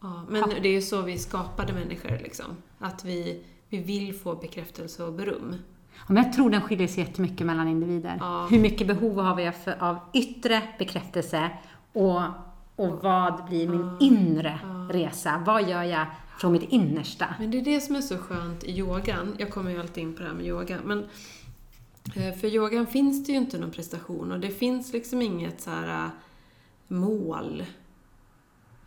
ja. 0.00 0.24
Men 0.28 0.48
det 0.48 0.68
är 0.68 0.72
ju 0.72 0.82
så 0.82 1.02
vi 1.02 1.18
skapade 1.18 1.72
människor 1.72 2.18
liksom. 2.22 2.44
Att 2.78 3.04
vi, 3.04 3.44
vi 3.68 3.78
vill 3.78 4.14
få 4.14 4.34
bekräftelse 4.34 5.04
och 5.04 5.12
beröm. 5.12 5.54
Men 6.06 6.24
jag 6.24 6.32
tror 6.32 6.50
den 6.50 6.60
skiljer 6.62 6.88
sig 6.88 7.04
jättemycket 7.04 7.46
mellan 7.46 7.68
individer. 7.68 8.16
Ja. 8.20 8.46
Hur 8.50 8.60
mycket 8.60 8.86
behov 8.86 9.20
har 9.20 9.34
vi 9.34 9.52
för, 9.52 9.82
av 9.82 9.98
yttre 10.12 10.62
bekräftelse 10.78 11.50
och, 11.92 12.20
och 12.76 13.02
vad 13.02 13.44
blir 13.44 13.68
min 13.68 13.96
inre 14.00 14.58
resa? 14.90 15.42
Vad 15.46 15.68
gör 15.68 15.82
jag 15.82 16.06
från 16.38 16.52
mitt 16.52 16.72
innersta? 16.72 17.26
Men 17.38 17.50
det 17.50 17.58
är 17.58 17.64
det 17.64 17.80
som 17.80 17.96
är 17.96 18.00
så 18.00 18.18
skönt 18.18 18.64
i 18.64 18.78
yogan. 18.78 19.34
Jag 19.38 19.50
kommer 19.50 19.70
ju 19.70 19.80
alltid 19.80 20.02
in 20.02 20.14
på 20.14 20.22
det 20.22 20.28
här 20.28 20.34
med 20.34 20.46
yoga. 20.46 20.78
Men 20.84 21.06
Eh, 22.16 22.34
För 22.34 22.48
yogan 22.48 22.86
finns 22.86 23.26
det 23.26 23.32
ju 23.32 23.38
inte 23.38 23.58
någon 23.58 23.70
prestation 23.70 24.32
och 24.32 24.40
det 24.40 24.50
finns 24.50 24.92
liksom 24.92 25.22
inget 25.22 25.60
så 25.60 25.70
här 25.70 26.10
mål. 26.88 27.64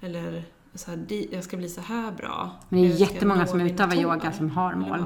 Eller 0.01 0.43
så 0.73 0.91
här, 0.91 0.97
"Di- 0.97 1.29
jag 1.31 1.43
ska 1.43 1.57
bli 1.57 1.69
så 1.69 1.81
här 1.81 2.11
bra. 2.11 2.51
Men 2.69 2.81
det 2.81 2.87
är 2.87 2.95
jättemånga 2.95 3.47
som 3.47 3.61
utövar 3.61 3.91
tår." 3.95 4.01
yoga 4.03 4.31
som 4.31 4.49
har 4.49 4.75
mål. 4.75 5.05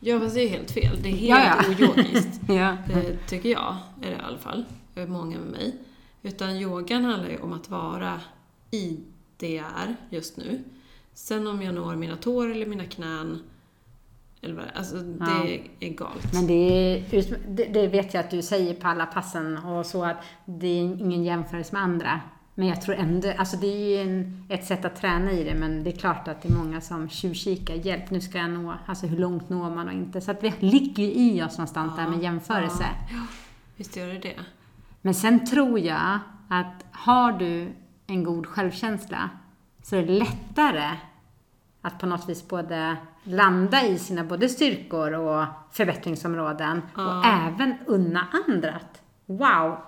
Ja, 0.00 0.20
fast 0.20 0.34
det 0.34 0.40
är 0.42 0.48
helt 0.48 0.70
fel. 0.70 0.98
Det 1.02 1.08
är 1.08 1.28
Ja, 1.28 1.36
helt 1.36 1.80
ja. 1.80 1.86
oyogiskt. 1.88 2.40
Ja. 2.48 2.76
Det 2.86 3.16
tycker 3.28 3.48
jag, 3.48 3.76
är 4.02 4.10
det 4.10 4.16
i 4.16 4.20
alla 4.26 4.38
fall. 4.38 4.64
Är 4.94 5.06
Många 5.06 5.38
med 5.38 5.48
mig. 5.48 5.76
Utan 6.22 6.50
yogan 6.56 7.04
handlar 7.04 7.28
ju 7.30 7.38
om 7.38 7.52
att 7.52 7.70
vara 7.70 8.20
i 8.70 9.00
det 9.36 9.54
jag 9.54 9.66
är 9.66 9.96
just 10.10 10.36
nu. 10.36 10.64
Sen 11.14 11.46
om 11.46 11.62
jag 11.62 11.74
når 11.74 11.96
mina 11.96 12.16
tår 12.16 12.50
eller 12.50 12.66
mina 12.66 12.84
knän, 12.84 13.42
eller 14.42 14.54
vad 14.54 14.64
det 14.64 14.70
alltså 14.74 14.96
det 14.96 15.60
är 15.80 15.88
galet. 15.88 16.32
Men 16.32 16.46
det, 16.46 16.52
är, 16.52 17.38
det, 17.48 17.64
det 17.64 17.88
vet 17.88 18.14
jag 18.14 18.24
att 18.24 18.30
du 18.30 18.42
säger 18.42 18.74
på 18.74 18.88
alla 18.88 19.06
passen 19.06 19.58
och 19.58 19.86
så 19.86 20.04
att 20.04 20.16
det 20.44 20.66
är 20.66 20.80
ingen 20.80 21.24
jämförelse 21.24 21.74
med 21.74 21.82
andra. 21.82 22.20
Men 22.54 22.68
jag 22.68 22.82
tror 22.82 22.94
ändå, 22.94 23.32
alltså 23.38 23.56
det 23.56 23.66
är 23.66 23.88
ju 23.88 24.10
en, 24.10 24.46
ett 24.48 24.64
sätt 24.64 24.84
att 24.84 24.96
träna 24.96 25.32
i 25.32 25.44
det 25.44 25.54
men 25.54 25.84
det 25.84 25.90
är 25.90 25.96
klart 25.96 26.28
att 26.28 26.42
det 26.42 26.48
är 26.48 26.52
många 26.52 26.80
som 26.80 27.08
tjuvkikar. 27.08 27.74
Hjälp, 27.74 28.10
nu 28.10 28.20
ska 28.20 28.38
jag 28.38 28.50
nå, 28.50 28.74
alltså 28.86 29.06
hur 29.06 29.18
långt 29.18 29.48
når 29.48 29.70
man 29.70 29.88
och 29.88 29.94
inte. 29.94 30.20
Så 30.20 30.30
att 30.30 30.44
vi 30.44 30.52
ligger 30.58 31.02
ju 31.02 31.12
i 31.12 31.42
oss 31.42 31.58
någonstans 31.58 31.96
där 31.96 32.08
med 32.08 32.22
jämförelse. 32.22 32.84
Ja, 33.10 33.26
visst 33.76 33.96
gör 33.96 34.06
det 34.06 34.18
det. 34.18 34.36
Men 35.02 35.14
sen 35.14 35.46
tror 35.46 35.78
jag 35.78 36.18
att 36.48 36.84
har 36.90 37.32
du 37.32 37.72
en 38.06 38.24
god 38.24 38.46
självkänsla 38.46 39.30
så 39.82 39.96
är 39.96 40.06
det 40.06 40.12
lättare 40.12 40.90
att 41.82 41.98
på 41.98 42.06
något 42.06 42.28
vis 42.28 42.48
både 42.48 42.96
landa 43.22 43.86
i 43.86 43.98
sina 43.98 44.24
både 44.24 44.48
styrkor 44.48 45.12
och 45.12 45.44
förbättringsområden 45.70 46.82
och 46.94 47.26
även 47.26 47.74
unna 47.86 48.26
andra 48.46 48.74
att 48.74 49.02
wow, 49.26 49.78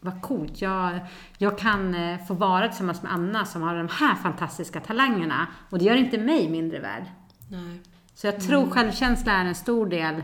vad 0.00 0.22
coolt, 0.22 0.60
jag, 0.60 0.98
jag 1.38 1.58
kan 1.58 1.94
eh, 1.94 2.26
få 2.26 2.34
vara 2.34 2.68
tillsammans 2.68 3.02
med 3.02 3.12
Anna 3.12 3.44
som 3.44 3.62
har 3.62 3.74
de 3.74 3.88
här 3.92 4.14
fantastiska 4.14 4.80
talangerna 4.80 5.46
och 5.70 5.78
det 5.78 5.84
gör 5.84 5.96
inte 5.96 6.18
mig 6.18 6.48
mindre 6.48 6.80
värd. 6.80 7.04
Nej. 7.50 7.80
Så 8.14 8.26
jag 8.26 8.40
tror 8.40 8.70
självkänsla 8.70 9.32
är 9.32 9.44
en 9.44 9.54
stor 9.54 9.86
del 9.86 10.22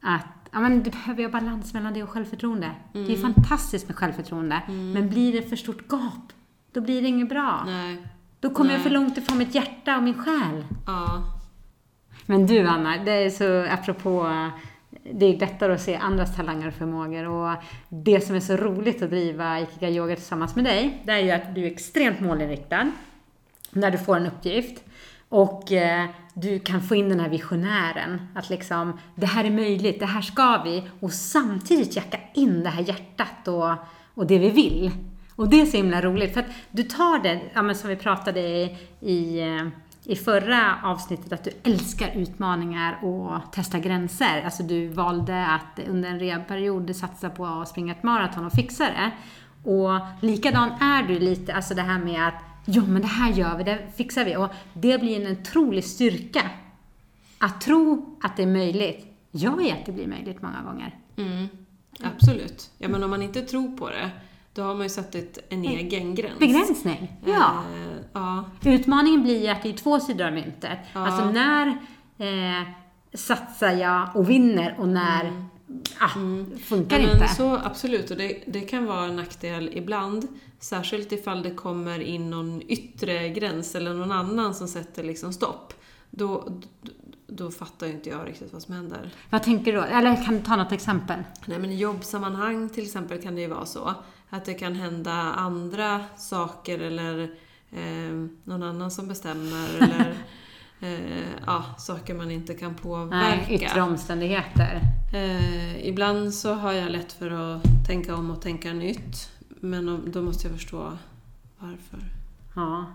att 0.00 0.26
ja, 0.52 0.60
men 0.60 0.82
du 0.82 0.90
behöver 0.90 1.22
ju 1.22 1.28
balans 1.28 1.74
mellan 1.74 1.94
det 1.94 2.02
och 2.02 2.10
självförtroende. 2.10 2.70
Det 2.92 3.12
är 3.12 3.16
fantastiskt 3.16 3.88
med 3.88 3.96
självförtroende, 3.96 4.62
men 4.68 5.08
blir 5.08 5.32
det 5.32 5.48
för 5.48 5.56
stort 5.56 5.88
gap, 5.88 6.32
då 6.72 6.80
blir 6.80 7.02
det 7.02 7.08
inget 7.08 7.28
bra. 7.28 7.62
Nej. 7.66 8.06
Då 8.40 8.50
kommer 8.50 8.70
jag 8.70 8.78
Nej. 8.78 8.84
för 8.84 8.90
långt 8.90 9.18
ifrån 9.18 9.38
mitt 9.38 9.54
hjärta 9.54 9.96
och 9.96 10.02
min 10.02 10.24
själ. 10.24 10.64
Ja. 10.86 11.35
Men 12.26 12.46
du 12.46 12.66
Anna, 12.66 13.04
det 13.04 13.12
är 13.12 13.30
så 13.30 13.74
apropå 13.74 14.26
det 15.12 15.26
är 15.26 15.38
lättare 15.38 15.72
att 15.72 15.80
se 15.80 15.94
andras 15.94 16.36
talanger 16.36 16.68
och 16.68 16.74
förmågor. 16.74 17.28
Och 17.28 17.56
det 17.88 18.20
som 18.20 18.36
är 18.36 18.40
så 18.40 18.56
roligt 18.56 19.02
att 19.02 19.10
driva 19.10 19.60
Ikiga 19.60 19.90
Yoga 19.90 20.16
tillsammans 20.16 20.56
med 20.56 20.64
dig, 20.64 21.02
det 21.04 21.12
är 21.12 21.18
ju 21.18 21.30
att 21.30 21.54
du 21.54 21.62
är 21.62 21.70
extremt 21.70 22.20
målinriktad 22.20 22.92
när 23.70 23.90
du 23.90 23.98
får 23.98 24.16
en 24.16 24.26
uppgift. 24.26 24.84
Och 25.28 25.72
eh, 25.72 26.06
du 26.34 26.58
kan 26.58 26.82
få 26.82 26.94
in 26.94 27.08
den 27.08 27.20
här 27.20 27.28
visionären 27.28 28.28
att 28.34 28.50
liksom 28.50 29.00
det 29.14 29.26
här 29.26 29.44
är 29.44 29.50
möjligt, 29.50 30.00
det 30.00 30.06
här 30.06 30.22
ska 30.22 30.62
vi. 30.64 30.82
Och 31.00 31.12
samtidigt 31.12 31.96
jacka 31.96 32.18
in 32.34 32.62
det 32.62 32.70
här 32.70 32.82
hjärtat 32.82 33.48
och, 33.48 33.72
och 34.14 34.26
det 34.26 34.38
vi 34.38 34.50
vill. 34.50 34.90
Och 35.36 35.48
det 35.48 35.60
är 35.60 35.66
så 35.66 35.76
himla 35.76 36.02
roligt 36.02 36.34
för 36.34 36.40
att 36.40 36.50
du 36.70 36.82
tar 36.82 37.22
det, 37.22 37.40
ja, 37.54 37.62
men 37.62 37.74
som 37.74 37.90
vi 37.90 37.96
pratade 37.96 38.40
i, 38.40 38.76
i 39.00 39.40
eh, 39.40 39.68
i 40.08 40.16
förra 40.16 40.78
avsnittet 40.82 41.32
att 41.32 41.44
du 41.44 41.50
älskar 41.62 42.12
utmaningar 42.16 43.04
och 43.04 43.52
testa 43.52 43.78
gränser. 43.78 44.42
Alltså 44.44 44.62
du 44.62 44.88
valde 44.88 45.46
att 45.46 45.88
under 45.88 46.10
en 46.10 46.20
rehabperiod 46.20 46.96
satsa 46.96 47.30
på 47.30 47.46
att 47.46 47.68
springa 47.68 47.92
ett 47.92 48.02
maraton 48.02 48.46
och 48.46 48.52
fixa 48.52 48.84
det. 48.84 49.10
Och 49.70 50.00
likadan 50.20 50.70
är 50.70 51.02
du 51.02 51.18
lite, 51.18 51.54
alltså 51.54 51.74
det 51.74 51.82
här 51.82 51.98
med 51.98 52.28
att 52.28 52.34
ja 52.64 52.82
men 52.82 53.02
det 53.02 53.08
här 53.08 53.32
gör 53.32 53.56
vi, 53.56 53.64
det 53.64 53.78
fixar 53.96 54.24
vi. 54.24 54.36
Och 54.36 54.48
det 54.74 54.98
blir 55.00 55.26
en 55.26 55.32
otrolig 55.32 55.84
styrka. 55.84 56.50
Att 57.38 57.60
tro 57.60 58.16
att 58.22 58.36
det 58.36 58.42
är 58.42 58.46
möjligt. 58.46 59.06
Jag 59.30 59.56
vet 59.56 59.78
att 59.78 59.86
det 59.86 59.92
blir 59.92 60.06
möjligt 60.06 60.42
många 60.42 60.62
gånger. 60.62 60.94
Mm. 61.16 61.48
Absolut. 62.02 62.70
Ja, 62.78 62.88
men 62.88 63.02
om 63.02 63.10
man 63.10 63.22
inte 63.22 63.42
tror 63.42 63.76
på 63.76 63.90
det, 63.90 64.10
då 64.56 64.62
har 64.62 64.74
man 64.74 64.82
ju 64.82 64.88
satt 64.88 65.14
ett, 65.14 65.38
en 65.48 65.64
egen 65.64 66.14
gräns. 66.14 66.38
Begränsning, 66.38 67.16
ja. 67.24 67.62
Eh, 67.74 67.96
ja. 68.12 68.44
Utmaningen 68.64 69.22
blir 69.22 69.50
att 69.50 69.62
det 69.62 69.68
är 69.68 69.72
två 69.72 70.00
sidor 70.00 70.26
av 70.26 70.32
myntet. 70.32 70.78
Ja. 70.92 71.06
Alltså 71.06 71.30
när 71.30 71.66
eh, 72.18 72.68
satsar 73.14 73.72
jag 73.72 74.08
och 74.14 74.30
vinner 74.30 74.76
och 74.78 74.88
när 74.88 75.48
ah, 75.98 76.08
funkar 76.64 76.98
Ja, 76.98 77.12
inte. 77.12 77.28
så 77.28 77.56
absolut, 77.64 78.10
och 78.10 78.16
det, 78.16 78.42
det 78.46 78.60
kan 78.60 78.86
vara 78.86 79.04
en 79.04 79.16
nackdel 79.16 79.70
ibland. 79.72 80.28
Särskilt 80.58 81.12
ifall 81.12 81.42
det 81.42 81.50
kommer 81.50 82.00
in 82.00 82.30
någon 82.30 82.62
yttre 82.68 83.28
gräns 83.28 83.74
eller 83.74 83.94
någon 83.94 84.12
annan 84.12 84.54
som 84.54 84.68
sätter 84.68 85.04
liksom 85.04 85.32
stopp. 85.32 85.74
Då, 86.10 86.48
då, 86.82 86.90
då 87.26 87.50
fattar 87.50 87.86
inte 87.86 88.10
jag 88.10 88.28
riktigt 88.28 88.52
vad 88.52 88.62
som 88.62 88.74
händer. 88.74 89.10
Vad 89.30 89.42
tänker 89.42 89.72
du 89.72 89.78
då? 89.78 89.84
Eller 89.84 90.24
kan 90.24 90.34
du 90.34 90.42
ta 90.42 90.56
något 90.56 90.72
exempel? 90.72 91.22
Nej, 91.46 91.58
men 91.58 91.70
i 91.70 91.76
jobbsammanhang 91.76 92.68
till 92.68 92.84
exempel 92.84 93.22
kan 93.22 93.34
det 93.34 93.40
ju 93.40 93.48
vara 93.48 93.66
så. 93.66 93.94
Att 94.30 94.44
det 94.44 94.54
kan 94.54 94.74
hända 94.74 95.12
andra 95.12 96.00
saker 96.16 96.78
eller 96.78 97.22
eh, 97.70 98.28
någon 98.44 98.62
annan 98.62 98.90
som 98.90 99.08
bestämmer 99.08 99.68
eller 99.80 100.14
eh, 100.80 101.28
ja, 101.46 101.64
saker 101.78 102.14
man 102.14 102.30
inte 102.30 102.54
kan 102.54 102.74
påverka. 102.74 103.16
Nej, 103.16 103.46
yttre 103.50 103.82
omständigheter. 103.82 104.80
Eh, 105.14 105.88
ibland 105.88 106.34
så 106.34 106.54
har 106.54 106.72
jag 106.72 106.90
lätt 106.90 107.12
för 107.12 107.30
att 107.30 107.62
tänka 107.86 108.14
om 108.14 108.30
och 108.30 108.42
tänka 108.42 108.72
nytt. 108.72 109.30
Men 109.60 110.10
då 110.12 110.22
måste 110.22 110.48
jag 110.48 110.56
förstå 110.56 110.92
varför. 111.58 111.98
Ja. 112.54 112.86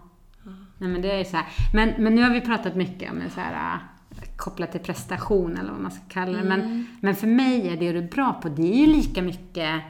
Nej, 0.78 0.90
men 0.90 1.02
det 1.02 1.12
är 1.12 1.24
så 1.24 1.38
här. 1.38 1.46
Men, 1.74 2.04
men 2.04 2.16
nu 2.16 2.22
har 2.22 2.30
vi 2.30 2.42
pratat 2.42 2.76
mycket 2.76 3.12
om 3.12 3.22
så 3.34 3.40
här, 3.40 3.74
äh, 3.74 3.80
kopplat 4.38 4.72
till 4.72 4.82
prestation 4.82 5.58
eller 5.58 5.72
vad 5.72 5.82
man 5.82 5.92
ska 5.92 6.04
kalla 6.10 6.38
det. 6.38 6.44
Men, 6.44 6.88
men 7.02 7.16
för 7.16 7.28
mig 7.28 7.68
är 7.68 7.78
det 7.78 7.92
du 7.92 7.98
är 7.98 8.10
bra 8.10 8.34
på, 8.34 8.50
det 8.50 8.74
är 8.74 8.88
ju 8.88 8.88
lika 8.88 9.22
mycket 9.22 9.82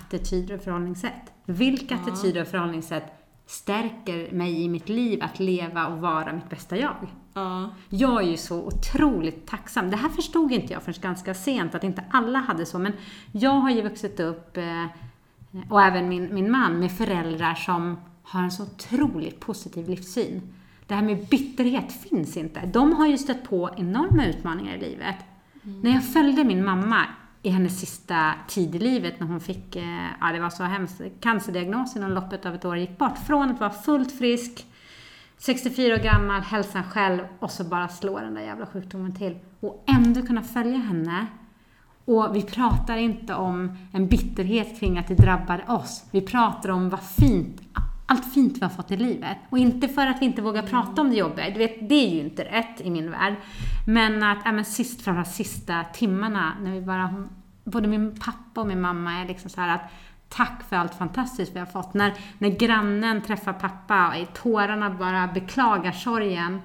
attityder 0.00 0.54
och 0.54 0.62
förhållningssätt. 0.62 1.32
Vilka 1.44 1.94
attityder 1.94 2.40
och 2.40 2.48
förhållningssätt 2.48 3.12
stärker 3.46 4.32
mig 4.32 4.62
i 4.62 4.68
mitt 4.68 4.88
liv 4.88 5.22
att 5.22 5.40
leva 5.40 5.86
och 5.86 6.00
vara 6.00 6.32
mitt 6.32 6.50
bästa 6.50 6.76
jag? 6.76 6.96
Ja, 7.34 7.70
Jag 7.88 8.22
är 8.22 8.30
ju 8.30 8.36
så 8.36 8.66
otroligt 8.66 9.46
tacksam. 9.46 9.90
Det 9.90 9.96
här 9.96 10.08
förstod 10.08 10.52
inte 10.52 10.72
jag 10.72 10.82
förrän 10.82 11.00
ganska 11.00 11.34
sent, 11.34 11.74
att 11.74 11.84
inte 11.84 12.04
alla 12.10 12.38
hade 12.38 12.66
så. 12.66 12.78
Men 12.78 12.92
jag 13.32 13.50
har 13.50 13.70
ju 13.70 13.82
vuxit 13.82 14.20
upp, 14.20 14.56
eh, 14.56 14.86
och 15.68 15.82
även 15.82 16.08
min, 16.08 16.34
min 16.34 16.50
man, 16.50 16.80
med 16.80 16.92
föräldrar 16.92 17.54
som 17.54 17.96
har 18.22 18.42
en 18.42 18.50
så 18.50 18.62
otroligt 18.62 19.40
positiv 19.40 19.88
livssyn. 19.88 20.42
Det 20.86 20.94
här 20.94 21.02
med 21.02 21.26
bitterhet 21.28 21.92
finns 21.92 22.36
inte. 22.36 22.66
De 22.66 22.92
har 22.92 23.06
ju 23.06 23.18
stött 23.18 23.44
på 23.48 23.70
enorma 23.76 24.26
utmaningar 24.26 24.74
i 24.74 24.80
livet. 24.80 25.16
När 25.62 25.90
jag 25.90 26.12
följde 26.12 26.44
min 26.44 26.64
mamma 26.64 27.06
i 27.46 27.50
hennes 27.50 27.80
sista 27.80 28.34
tid 28.48 28.74
i 28.74 28.78
livet 28.78 29.20
när 29.20 29.26
hon 29.26 29.40
fick, 29.40 29.76
eh, 29.76 30.06
ja 30.20 30.32
det 30.32 30.40
var 30.40 30.50
så 30.50 30.62
hemskt, 30.62 31.00
cancerdiagnos 31.20 31.96
inom 31.96 32.10
loppet 32.10 32.46
av 32.46 32.54
ett 32.54 32.64
år, 32.64 32.76
gick 32.76 32.98
bort 32.98 33.18
från 33.26 33.50
att 33.50 33.60
vara 33.60 33.70
fullt 33.70 34.18
frisk 34.18 34.66
64 35.38 35.94
år 35.94 35.98
gammal, 35.98 36.40
hälsan 36.40 36.84
själv 36.84 37.20
och 37.38 37.50
så 37.50 37.64
bara 37.64 37.88
slår 37.88 38.20
den 38.20 38.34
där 38.34 38.42
jävla 38.42 38.66
sjukdomen 38.66 39.14
till. 39.14 39.38
Och 39.60 39.84
ändå 39.86 40.22
kunna 40.22 40.42
följa 40.42 40.78
henne. 40.78 41.26
Och 42.04 42.36
vi 42.36 42.42
pratar 42.42 42.96
inte 42.96 43.34
om 43.34 43.78
en 43.92 44.08
bitterhet 44.08 44.80
kring 44.80 44.98
att 44.98 45.08
det 45.08 45.14
drabbade 45.14 45.62
oss. 45.68 46.04
Vi 46.10 46.20
pratar 46.20 46.68
om 46.68 46.88
vad 46.88 47.00
fint, 47.00 47.60
allt 48.06 48.34
fint 48.34 48.56
vi 48.56 48.62
har 48.62 48.68
fått 48.68 48.90
i 48.90 48.96
livet. 48.96 49.36
Och 49.50 49.58
inte 49.58 49.88
för 49.88 50.06
att 50.06 50.20
vi 50.20 50.26
inte 50.26 50.42
vågar 50.42 50.62
prata 50.62 51.00
om 51.00 51.10
det 51.10 51.16
jobbiga. 51.16 51.50
Du 51.50 51.58
vet, 51.58 51.88
det 51.88 51.94
är 51.94 52.14
ju 52.14 52.20
inte 52.20 52.44
rätt 52.44 52.80
i 52.80 52.90
min 52.90 53.10
värld. 53.10 53.34
Men 53.86 54.22
att, 54.22 54.38
ja 54.44 54.52
men 54.52 54.64
sist, 54.64 55.02
framförallt 55.02 55.34
sista 55.34 55.84
timmarna, 55.84 56.52
när 56.60 56.72
vi 56.72 56.80
bara, 56.80 57.06
hon, 57.06 57.28
både 57.64 57.88
min 57.88 58.16
pappa 58.20 58.60
och 58.60 58.66
min 58.66 58.80
mamma 58.80 59.12
är 59.12 59.28
liksom 59.28 59.50
så 59.50 59.60
här 59.60 59.74
att 59.74 59.90
Tack 60.28 60.62
för 60.68 60.76
allt 60.76 60.94
fantastiskt 60.94 61.54
vi 61.54 61.58
har 61.58 61.66
fått. 61.66 61.94
När, 61.94 62.14
när 62.38 62.48
grannen 62.48 63.22
träffar 63.22 63.52
pappa 63.52 64.08
och 64.08 64.16
i 64.16 64.26
tårarna 64.34 64.90
bara 64.90 65.26
beklagar 65.26 65.92
sorgen. 65.92 66.60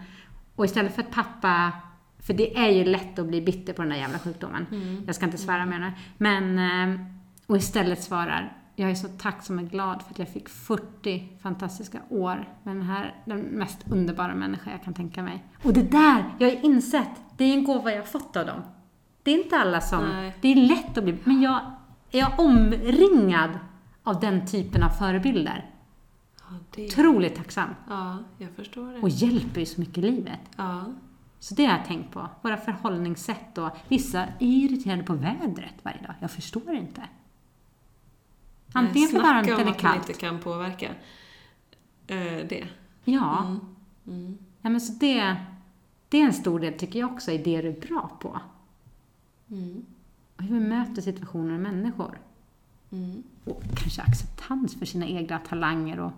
Och 0.56 0.66
istället 0.66 0.96
för 0.96 1.02
att 1.02 1.12
pappa, 1.12 1.72
för 2.20 2.34
det 2.34 2.58
är 2.58 2.70
ju 2.70 2.84
lätt 2.84 3.20
att 3.20 3.26
bli 3.26 3.42
bitter 3.42 3.74
på 3.74 3.82
den 3.82 3.90
där 3.90 3.98
jävla 3.98 4.20
sjukdomen. 4.20 4.66
Jag 5.06 5.16
ska 5.16 5.26
inte 5.26 5.38
svära 5.38 5.66
mer 5.66 5.80
nu. 5.80 5.92
Men, 6.18 6.60
eh, 6.60 7.00
och 7.48 7.58
istället 7.58 8.04
svarar, 8.04 8.54
jag 8.76 8.92
är 8.92 8.96
så 8.96 9.08
tacksam 9.08 9.60
och 9.60 9.66
glad 9.70 10.02
för 10.02 10.12
att 10.12 10.20
jag 10.20 10.30
fick 10.30 10.50
40 10.50 11.38
fantastiska 11.42 12.02
år 12.10 12.50
med 12.64 12.76
den 12.76 12.84
här, 12.84 13.16
den 13.26 13.40
mest 13.40 13.92
underbara 13.92 14.36
människa 14.36 14.72
jag 14.72 14.84
kan 14.84 14.94
tänka 14.94 15.24
mig. 15.24 15.44
Och 15.64 15.74
det 15.74 15.92
där, 15.92 16.24
jag 16.40 16.50
har 16.50 16.66
insett, 16.66 17.10
det 17.38 17.44
är 17.44 17.54
en 17.54 17.64
gåva 17.64 17.92
jag 17.92 17.98
har 18.00 18.06
fått 18.06 18.36
av 18.38 18.46
dem. 18.46 18.62
Det 19.24 19.32
är 19.32 19.44
inte 19.44 19.58
alla 19.58 19.82
som, 19.82 20.04
Nej. 20.10 20.38
det 20.42 20.48
är 20.48 20.56
lätt 20.56 20.98
att 20.98 21.04
bli, 21.04 21.18
men 21.24 21.42
jag 21.42 21.60
är 22.12 22.28
omringad 22.38 23.50
av 24.04 24.20
den 24.20 24.48
typen 24.48 24.84
av 24.84 24.90
förebilder. 24.90 25.70
ja, 26.40 26.56
det, 26.76 26.86
Otroligt 26.86 27.36
tacksam. 27.36 27.70
ja 27.90 28.18
jag 28.38 28.52
förstår 28.52 28.94
det. 28.94 29.00
Och 29.00 29.10
hjälper 29.10 29.60
ju 29.60 29.66
så 29.66 29.82
mycket 29.82 29.98
i 29.98 30.02
livet. 30.02 30.40
Ja, 30.58 30.84
Så 31.40 31.56
det 31.56 31.66
har 31.66 31.78
jag 31.78 31.86
tänkt 31.86 32.12
på. 32.14 32.28
Våra 32.42 32.58
förhållningssätt 32.58 33.58
och 33.58 33.70
vissa 33.88 34.20
är 34.24 34.28
irriterade 34.40 35.04
på 35.04 35.14
vädret 35.14 35.74
varje 35.84 36.02
dag. 36.02 36.14
Jag 36.20 36.32
förstår 36.32 36.74
inte. 36.74 37.02
Antingen 38.74 39.10
för 39.10 39.20
varmt 39.20 39.46
Snacka 39.46 39.56
om 39.56 39.62
eller 39.62 39.72
att 39.72 39.84
man 39.84 39.92
kallt. 39.94 40.10
inte 40.10 40.20
kan 40.22 40.40
påverka 40.40 40.90
eh, 42.08 42.48
det. 42.50 42.68
Ja. 43.04 43.44
Mm. 43.46 43.60
Mm. 44.08 44.38
ja 44.62 44.70
men 44.70 44.82
så 44.82 44.94
det, 44.94 45.36
det 46.10 46.22
är 46.22 46.26
en 46.26 46.34
stor 46.34 46.60
del, 46.60 46.74
tycker 46.74 47.00
jag 47.00 47.12
också, 47.12 47.32
i 47.32 47.38
det 47.38 47.62
du 47.62 47.68
är 47.68 47.88
bra 47.88 48.18
på. 48.22 48.40
Mm. 49.50 49.86
Och 50.38 50.44
hur 50.44 50.60
vi 50.60 50.68
möter 50.68 51.02
situationer 51.02 51.54
och 51.54 51.60
människor. 51.60 52.20
Mm. 52.92 53.24
Och 53.46 53.64
kanske 53.78 54.02
acceptans 54.02 54.76
för 54.80 54.86
sina 54.86 55.08
egna 55.08 55.40
talanger 55.40 56.00
och 56.00 56.12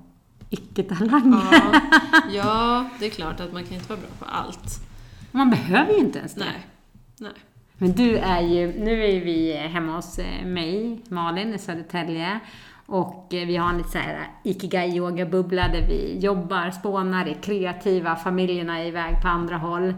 icke-talanger. 0.50 1.48
Ja. 1.52 1.82
ja, 2.34 2.90
det 3.00 3.06
är 3.06 3.10
klart 3.10 3.40
att 3.40 3.54
man 3.54 3.64
kan 3.64 3.74
inte 3.74 3.90
vara 3.90 4.00
bra 4.00 4.10
på 4.20 4.26
allt. 4.26 4.80
Man 5.32 5.50
behöver 5.50 5.94
ju 5.94 6.00
inte 6.00 6.20
ens 6.20 6.34
det. 6.34 6.46
Nej. 6.46 6.68
Nej. 7.18 7.32
Men 7.78 7.92
du 7.92 8.18
är 8.18 8.42
ju, 8.42 8.84
nu 8.84 9.04
är 9.06 9.20
vi 9.22 9.54
hemma 9.54 9.96
hos 9.96 10.20
eh, 10.20 10.46
mig, 10.46 11.02
Malin 11.10 11.54
i 11.54 11.58
Södertälje. 11.58 12.40
Och 12.86 13.34
eh, 13.34 13.48
vi 13.48 13.56
har 13.58 13.70
en 13.70 13.78
lite 13.78 13.90
så 13.90 13.98
här 13.98 14.28
ikigai-yoga-bubbla 14.44 15.68
där 15.68 15.88
vi 15.88 16.20
jobbar, 16.20 16.72
spånar, 16.72 17.26
är 17.26 17.34
kreativa, 17.34 18.16
familjerna 18.16 18.80
är 18.80 18.86
iväg 18.86 19.22
på 19.22 19.28
andra 19.28 19.58
håll. 19.58 19.94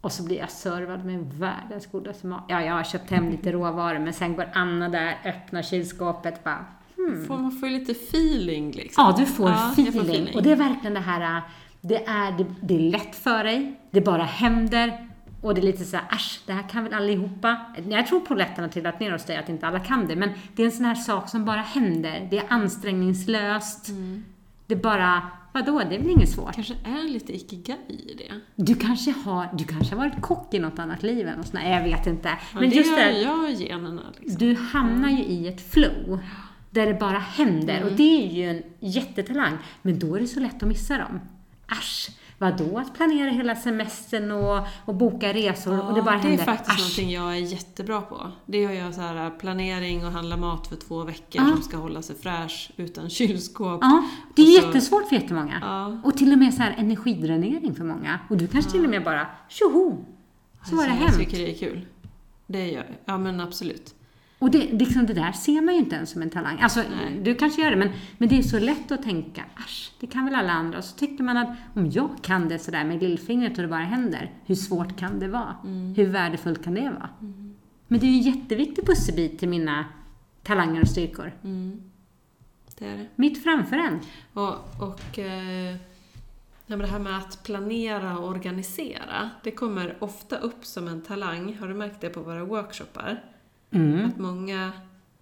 Och 0.00 0.12
så 0.12 0.24
blir 0.24 0.38
jag 0.38 0.50
servad 0.50 1.04
med 1.04 1.32
världens 1.34 1.86
godaste 1.86 2.26
mat. 2.26 2.44
Ja, 2.48 2.62
jag 2.62 2.74
har 2.74 2.84
köpt 2.84 3.10
hem 3.10 3.30
lite 3.30 3.52
råvaror, 3.52 3.98
men 3.98 4.12
sen 4.12 4.36
går 4.36 4.48
Anna 4.54 4.88
där, 4.88 5.18
öppnar 5.24 5.62
kylskåpet 5.62 6.44
bara 6.44 6.64
Får 7.26 7.38
man 7.38 7.52
får 7.52 7.68
ju 7.68 7.78
lite 7.78 7.92
feeling 7.92 8.72
liksom. 8.72 9.04
Ja, 9.04 9.14
du 9.18 9.26
får, 9.26 9.50
Ja, 9.50 9.70
feeling. 9.72 9.92
får 9.92 10.00
feeling. 10.00 10.34
Och 10.34 10.42
det 10.42 10.52
är 10.52 10.56
verkligen 10.56 10.94
det 10.94 11.00
här, 11.00 11.36
äh, 11.36 11.42
det 11.80 12.04
är, 12.06 12.32
det, 12.38 12.46
det 12.60 12.74
är 12.74 12.90
lätt 12.90 13.16
för 13.16 13.44
dig, 13.44 13.80
det 13.90 14.00
bara 14.00 14.22
händer. 14.22 15.08
Och 15.44 15.54
det 15.54 15.60
är 15.60 15.62
lite 15.62 15.84
så 15.84 15.96
här, 15.96 16.06
äsch, 16.12 16.40
det 16.46 16.52
här 16.52 16.68
kan 16.68 16.84
väl 16.84 16.94
allihopa. 16.94 17.56
Jag 17.88 18.06
tror 18.06 18.20
polletterna 18.20 18.68
trillat 18.68 19.00
ner 19.00 19.12
hos 19.12 19.24
dig, 19.24 19.36
att 19.36 19.48
inte 19.48 19.66
alla 19.66 19.80
kan 19.80 20.06
det. 20.06 20.16
Men 20.16 20.30
det 20.56 20.62
är 20.62 20.66
en 20.66 20.72
sån 20.72 20.84
här 20.84 20.94
sak 20.94 21.28
som 21.28 21.44
bara 21.44 21.60
händer. 21.60 22.28
Det 22.30 22.38
är 22.38 22.44
ansträngningslöst. 22.48 23.88
Mm. 23.88 24.24
Det 24.66 24.74
är 24.74 24.78
bara, 24.78 25.22
vadå, 25.52 25.82
det 25.88 25.94
är 25.94 25.98
väl 25.98 26.10
inget 26.10 26.30
svårt. 26.30 26.54
kanske 26.54 26.74
är 26.84 27.08
lite 27.08 27.36
ikigai 27.36 27.76
i 27.88 28.14
det. 28.18 28.40
Du 28.54 28.74
kanske 28.74 29.10
har, 29.10 29.48
du 29.52 29.64
kanske 29.64 29.94
har 29.94 30.04
varit 30.04 30.22
kock 30.22 30.54
i 30.54 30.58
något 30.58 30.78
annat 30.78 31.02
liv 31.02 31.28
än 31.28 31.34
sånt. 31.34 31.52
Nej, 31.52 31.72
jag 31.72 31.84
vet 31.84 32.06
inte. 32.06 32.28
Ja, 32.28 32.60
Men 32.60 32.70
det 32.70 32.76
just 32.76 32.96
det, 32.96 33.20
jag 33.20 33.50
generna 33.50 34.02
liksom. 34.18 34.38
du 34.38 34.54
hamnar 34.54 35.10
ju 35.10 35.24
i 35.24 35.48
ett 35.48 35.72
flow. 35.72 36.18
Där 36.70 36.86
det 36.86 36.94
bara 36.94 37.18
händer. 37.18 37.76
Mm. 37.76 37.88
Och 37.88 37.92
det 37.92 38.26
är 38.26 38.32
ju 38.32 38.50
en 38.50 38.62
jättetalang. 38.80 39.58
Men 39.82 39.98
då 39.98 40.16
är 40.16 40.20
det 40.20 40.26
så 40.26 40.40
lätt 40.40 40.62
att 40.62 40.68
missa 40.68 40.98
dem. 40.98 41.20
Äsch, 41.70 42.10
vadå 42.38 42.78
att 42.78 42.94
planera 42.94 43.30
hela 43.30 43.56
semestern 43.56 44.30
och, 44.32 44.66
och 44.84 44.94
boka 44.94 45.32
resor 45.32 45.80
och 45.88 45.94
det 45.94 46.02
bara 46.02 46.14
det 46.14 46.20
är 46.20 46.22
händer. 46.28 46.44
faktiskt 46.44 46.70
Äsch. 46.70 46.78
någonting 46.78 47.10
jag 47.10 47.32
är 47.36 47.40
jättebra 47.52 48.00
på. 48.02 48.30
Det 48.46 48.58
gör 48.62 48.72
jag 48.72 48.94
så 48.94 49.00
här 49.00 49.30
planering 49.30 50.06
och 50.06 50.12
handla 50.12 50.36
mat 50.36 50.66
för 50.66 50.76
två 50.76 51.02
veckor 51.04 51.42
Ja. 51.42 51.46
som 51.52 51.62
ska 51.62 51.76
hålla 51.76 52.02
sig 52.02 52.16
fräsch 52.16 52.70
utan 52.76 53.10
kylskåp. 53.10 53.78
Ja, 53.82 54.04
det 54.34 54.42
är 54.42 54.60
så- 54.60 54.66
jättesvårt 54.66 55.08
för 55.08 55.16
jättemånga. 55.16 55.58
Ja. 55.62 56.00
Och 56.04 56.16
till 56.16 56.32
och 56.32 56.38
med 56.38 56.54
så 56.54 56.62
här 56.62 56.74
energidränering 56.78 57.74
för 57.74 57.84
många. 57.84 58.18
Och 58.30 58.36
du 58.36 58.46
kanske 58.48 58.70
till 58.70 58.84
och 58.84 58.90
med 58.90 59.04
bara, 59.04 59.26
tjoho! 59.48 60.04
Så 60.70 60.76
var 60.76 60.84
det 60.84 60.90
Alltså, 60.90 61.04
Jag 61.04 61.08
hänt. 61.08 61.18
tycker 61.18 61.38
det 61.38 61.50
är 61.50 61.58
kul. 61.58 61.86
Det 62.46 62.66
gör 62.66 62.84
jag. 62.84 62.94
Ja 63.04 63.18
men 63.18 63.40
absolut. 63.40 63.94
Och 64.44 64.50
det, 64.50 64.72
liksom 64.72 65.06
det 65.06 65.14
där 65.14 65.32
ser 65.32 65.62
man 65.62 65.74
ju 65.74 65.80
inte 65.80 65.96
ens 65.96 66.10
som 66.10 66.22
en 66.22 66.30
talang. 66.30 66.58
Alltså, 66.60 66.80
Nej. 66.80 67.20
du 67.22 67.34
kanske 67.34 67.62
gör 67.62 67.70
det, 67.70 67.76
men, 67.76 67.90
men 68.18 68.28
det 68.28 68.38
är 68.38 68.42
så 68.42 68.58
lätt 68.58 68.92
att 68.92 69.02
tänka, 69.02 69.44
asch, 69.54 69.92
det 70.00 70.06
kan 70.06 70.24
väl 70.24 70.34
alla 70.34 70.52
andra. 70.52 70.78
Och 70.78 70.84
så 70.84 70.96
tycker 70.96 71.24
man 71.24 71.36
att 71.36 71.48
om 71.74 71.90
jag 71.90 72.10
kan 72.22 72.48
det 72.48 72.58
sådär 72.58 72.84
med 72.84 73.02
lillfingret 73.02 73.56
och 73.56 73.62
det 73.62 73.68
bara 73.68 73.80
händer, 73.80 74.32
hur 74.46 74.54
svårt 74.54 74.96
kan 74.96 75.18
det 75.18 75.28
vara? 75.28 75.56
Mm. 75.64 75.94
Hur 75.94 76.06
värdefullt 76.06 76.64
kan 76.64 76.74
det 76.74 76.80
vara? 76.80 77.08
Men 77.88 78.00
det 78.00 78.06
är 78.06 78.10
ju 78.10 78.16
en 78.16 78.22
jätteviktig 78.22 78.86
pusselbit 78.86 79.38
till 79.38 79.48
mina 79.48 79.84
talanger 80.42 80.80
och 80.80 80.88
styrkor. 80.88 81.32
Mm. 81.44 81.82
Det 82.78 82.86
är 82.86 82.96
det. 82.96 83.06
Mitt 83.16 83.42
framför 83.42 83.76
en. 83.76 84.00
Och, 84.32 84.54
och 84.80 85.18
eh, 85.18 85.76
ja, 86.66 86.76
det 86.76 86.86
här 86.86 86.98
med 86.98 87.18
att 87.18 87.42
planera 87.44 88.18
och 88.18 88.28
organisera, 88.28 89.30
det 89.42 89.50
kommer 89.50 89.96
ofta 90.00 90.38
upp 90.38 90.64
som 90.64 90.88
en 90.88 91.02
talang. 91.02 91.56
Har 91.60 91.68
du 91.68 91.74
märkt 91.74 92.00
det 92.00 92.08
på 92.08 92.20
våra 92.20 92.44
workshoppar? 92.44 93.33
Mm. 93.74 94.08
Att 94.08 94.18
många 94.18 94.72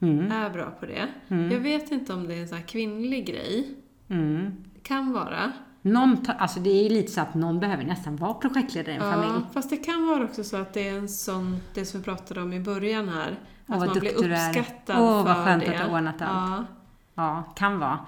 Mm. 0.00 0.32
är 0.32 0.50
bra 0.50 0.70
på 0.80 0.86
det. 0.86 1.08
Mm. 1.28 1.50
Jag 1.50 1.60
vet 1.60 1.90
inte 1.92 2.12
om 2.12 2.28
det 2.28 2.34
är 2.34 2.40
en 2.42 2.48
sån 2.48 2.58
här 2.58 2.64
kvinnlig 2.64 3.26
grej. 3.26 3.68
Mm. 4.08 4.50
Det 4.74 4.80
kan 4.88 5.12
vara. 5.12 5.52
Någon 5.82 6.16
ta, 6.16 6.32
alltså 6.32 6.60
det 6.60 6.70
är 6.70 6.82
ju 6.82 6.88
lite 6.88 7.12
så 7.12 7.20
att 7.20 7.34
någon 7.34 7.60
behöver 7.60 7.84
nästan 7.84 8.16
vara 8.16 8.34
projektledare 8.34 8.92
i 8.92 8.96
en 8.96 9.00
familj. 9.12 9.32
Ja, 9.34 9.42
fast 9.52 9.70
det 9.70 9.76
kan 9.76 10.06
vara 10.06 10.24
också 10.24 10.44
så 10.44 10.56
att 10.56 10.72
det 10.74 10.88
är 10.88 10.98
en 10.98 11.08
sån, 11.08 11.60
det 11.74 11.84
som 11.84 12.00
vi 12.00 12.04
pratade 12.04 12.42
om 12.42 12.52
i 12.52 12.60
början 12.60 13.08
här. 13.08 13.38
Åh, 13.68 13.74
Att 13.74 13.80
man 13.80 13.90
blir 13.98 14.00
duktig 14.00 14.30
du 14.30 14.34
är. 14.34 14.48
uppskattad 14.48 14.96
Åh, 15.00 15.24
vad 15.24 15.36
för 15.36 15.44
skönt 15.44 15.64
det. 15.64 15.70
att 15.70 15.84
du 15.84 15.90
har 15.90 15.98
ordnat 15.98 16.22
allt. 16.22 16.66
Ja. 17.14 17.22
Ja, 17.24 17.52
kan 17.56 17.78
vara. 17.78 17.98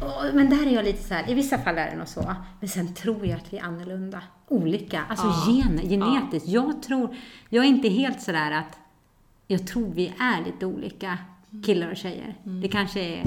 Och- 0.00 0.34
Men 0.34 0.50
där 0.50 0.66
är 0.66 0.70
jag 0.70 0.84
lite 0.84 1.02
så 1.02 1.14
här, 1.14 1.30
i 1.30 1.34
vissa 1.34 1.58
fall 1.58 1.78
är 1.78 1.90
det 1.90 1.96
nog 1.96 2.08
så. 2.08 2.34
Men 2.60 2.68
sen 2.68 2.94
tror 2.94 3.26
jag 3.26 3.36
att 3.36 3.52
vi 3.52 3.58
är 3.58 3.62
annorlunda. 3.64 4.22
Olika. 4.48 5.02
Alltså 5.08 5.26
Ja. 5.26 5.52
gen, 5.52 5.78
genetiskt. 5.88 6.48
Jag 6.48 6.82
tror, 6.82 7.16
jag 7.48 7.64
är 7.64 7.68
inte 7.68 7.88
helt 7.88 8.22
sådär 8.22 8.50
att, 8.52 8.78
jag 9.50 9.66
tror 9.66 9.94
vi 9.94 10.14
är 10.18 10.44
lite 10.44 10.66
olika 10.66 11.18
killar 11.66 11.90
och 11.90 11.96
tjejer. 11.96 12.34
Mm. 12.44 12.60
Det 12.60 12.68
kanske 12.68 13.00
är 13.00 13.24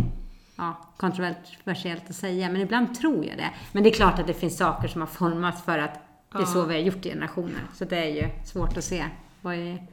ja, 0.55 0.89
kontroversiellt 0.97 2.09
att 2.09 2.15
säga, 2.15 2.49
men 2.49 2.61
ibland 2.61 2.95
tror 2.95 3.25
jag 3.25 3.37
det. 3.37 3.51
Men 3.71 3.83
det 3.83 3.89
är 3.89 3.93
klart 3.93 4.19
att 4.19 4.27
det 4.27 4.33
finns 4.33 4.57
saker 4.57 4.87
som 4.87 5.01
har 5.01 5.07
formats 5.07 5.63
för 5.63 5.79
att 5.79 5.99
det 6.31 6.41
är 6.41 6.45
så 6.45 6.65
vi 6.65 6.73
har 6.73 6.81
gjort 6.81 7.05
i 7.05 7.09
generationer. 7.09 7.61
Så 7.73 7.85
det 7.85 7.97
är 7.97 8.09
ju 8.09 8.29
svårt 8.45 8.77
att 8.77 8.83
se 8.83 9.05
vad 9.41 9.55
är, 9.55 9.87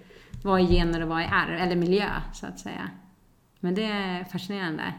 vad 0.44 0.60
är 0.60 0.66
gener 0.66 1.02
och 1.02 1.08
vad 1.08 1.22
är 1.22 1.28
arv, 1.32 1.54
eller 1.54 1.76
miljö, 1.76 2.10
så 2.32 2.46
att 2.46 2.58
säga. 2.58 2.90
Men 3.60 3.74
det 3.74 3.84
är 3.84 4.24
fascinerande. 4.24 4.94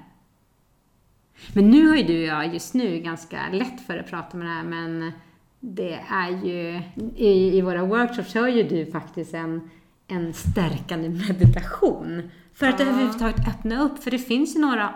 Men 1.54 1.70
nu 1.70 1.88
har 1.88 1.96
ju 1.96 2.04
du 2.04 2.22
och 2.22 2.28
jag 2.28 2.54
just 2.54 2.74
nu 2.74 3.00
ganska 3.00 3.50
lätt 3.52 3.82
för 3.88 3.98
att 3.98 4.08
prata 4.08 4.38
med 4.38 4.48
det 4.48 4.54
här, 4.54 4.64
men 4.64 5.12
det 5.60 6.00
är 6.10 6.30
ju, 6.30 6.82
i, 7.16 7.58
i 7.58 7.62
våra 7.62 7.86
workshops 7.86 8.34
har 8.34 8.48
ju 8.48 8.64
du 8.64 8.92
faktiskt 8.92 9.34
en, 9.34 9.70
en 10.08 10.34
stärkande 10.34 11.10
meditation. 11.10 12.30
För 12.54 12.68
att 12.68 12.80
Ja. 12.80 12.86
överhuvudtaget 12.86 13.48
öppna 13.48 13.82
upp, 13.82 14.04
för 14.04 14.12
det 14.12 14.18
finns 14.20 14.56
ju 14.56 14.60
några 14.60 14.90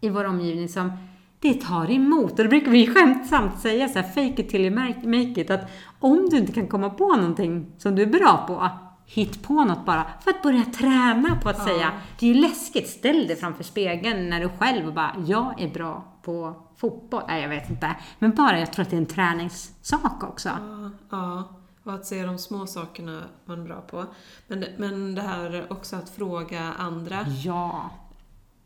i 0.00 0.08
vår 0.08 0.24
omgivning 0.24 0.68
som 0.68 0.92
det 1.40 1.54
tar 1.54 1.90
emot. 1.90 2.30
Och 2.32 2.44
då 2.44 2.48
brukar 2.48 2.70
vi 2.70 2.86
skämtsamt 2.86 3.60
säga 3.60 3.88
så 3.88 3.98
här, 3.98 4.08
fake 4.08 4.42
it 4.42 4.48
till 4.48 4.60
you 4.60 4.74
make 5.04 5.40
it, 5.40 5.50
att 5.50 5.70
om 6.00 6.28
du 6.30 6.36
inte 6.38 6.52
kan 6.52 6.66
komma 6.66 6.90
på 6.90 7.16
någonting 7.16 7.66
som 7.78 7.94
du 7.94 8.02
är 8.02 8.06
bra 8.06 8.44
på, 8.46 8.68
hitt 9.06 9.42
på 9.42 9.64
något 9.64 9.86
bara, 9.86 10.06
för 10.20 10.30
att 10.30 10.42
börja 10.42 10.64
träna 10.64 11.36
på 11.42 11.48
att 11.48 11.58
Ja. 11.58 11.64
säga, 11.64 11.90
det 12.18 12.30
är 12.30 12.34
ju 12.34 12.40
läskigt, 12.40 12.88
ställ 12.88 13.26
dig 13.26 13.36
framför 13.36 13.64
spegeln 13.64 14.30
när 14.30 14.40
du 14.40 14.48
själv 14.48 14.86
och 14.88 14.94
bara, 14.94 15.14
jag 15.26 15.60
är 15.62 15.68
bra 15.68 16.04
på 16.22 16.54
fotboll. 16.76 17.22
Nej, 17.28 17.42
jag 17.42 17.48
vet 17.48 17.70
inte. 17.70 17.96
Men 18.18 18.30
bara, 18.34 18.58
jag 18.58 18.72
tror 18.72 18.82
att 18.82 18.90
det 18.90 18.96
är 18.96 19.00
en 19.00 19.06
träningssak 19.06 20.24
också. 20.24 20.48
Ja, 20.48 20.90
ja, 21.10 21.48
och 21.84 21.92
att 21.94 22.06
se 22.06 22.22
de 22.26 22.38
små 22.38 22.66
sakerna 22.66 23.22
man 23.44 23.60
är 23.60 23.64
bra 23.64 23.80
på. 23.80 24.06
Men, 24.46 24.64
men 24.78 25.14
det 25.14 25.22
här 25.22 25.66
också 25.72 25.96
att 25.96 26.10
fråga 26.10 26.72
andra. 26.78 27.26
Ja. 27.44 27.90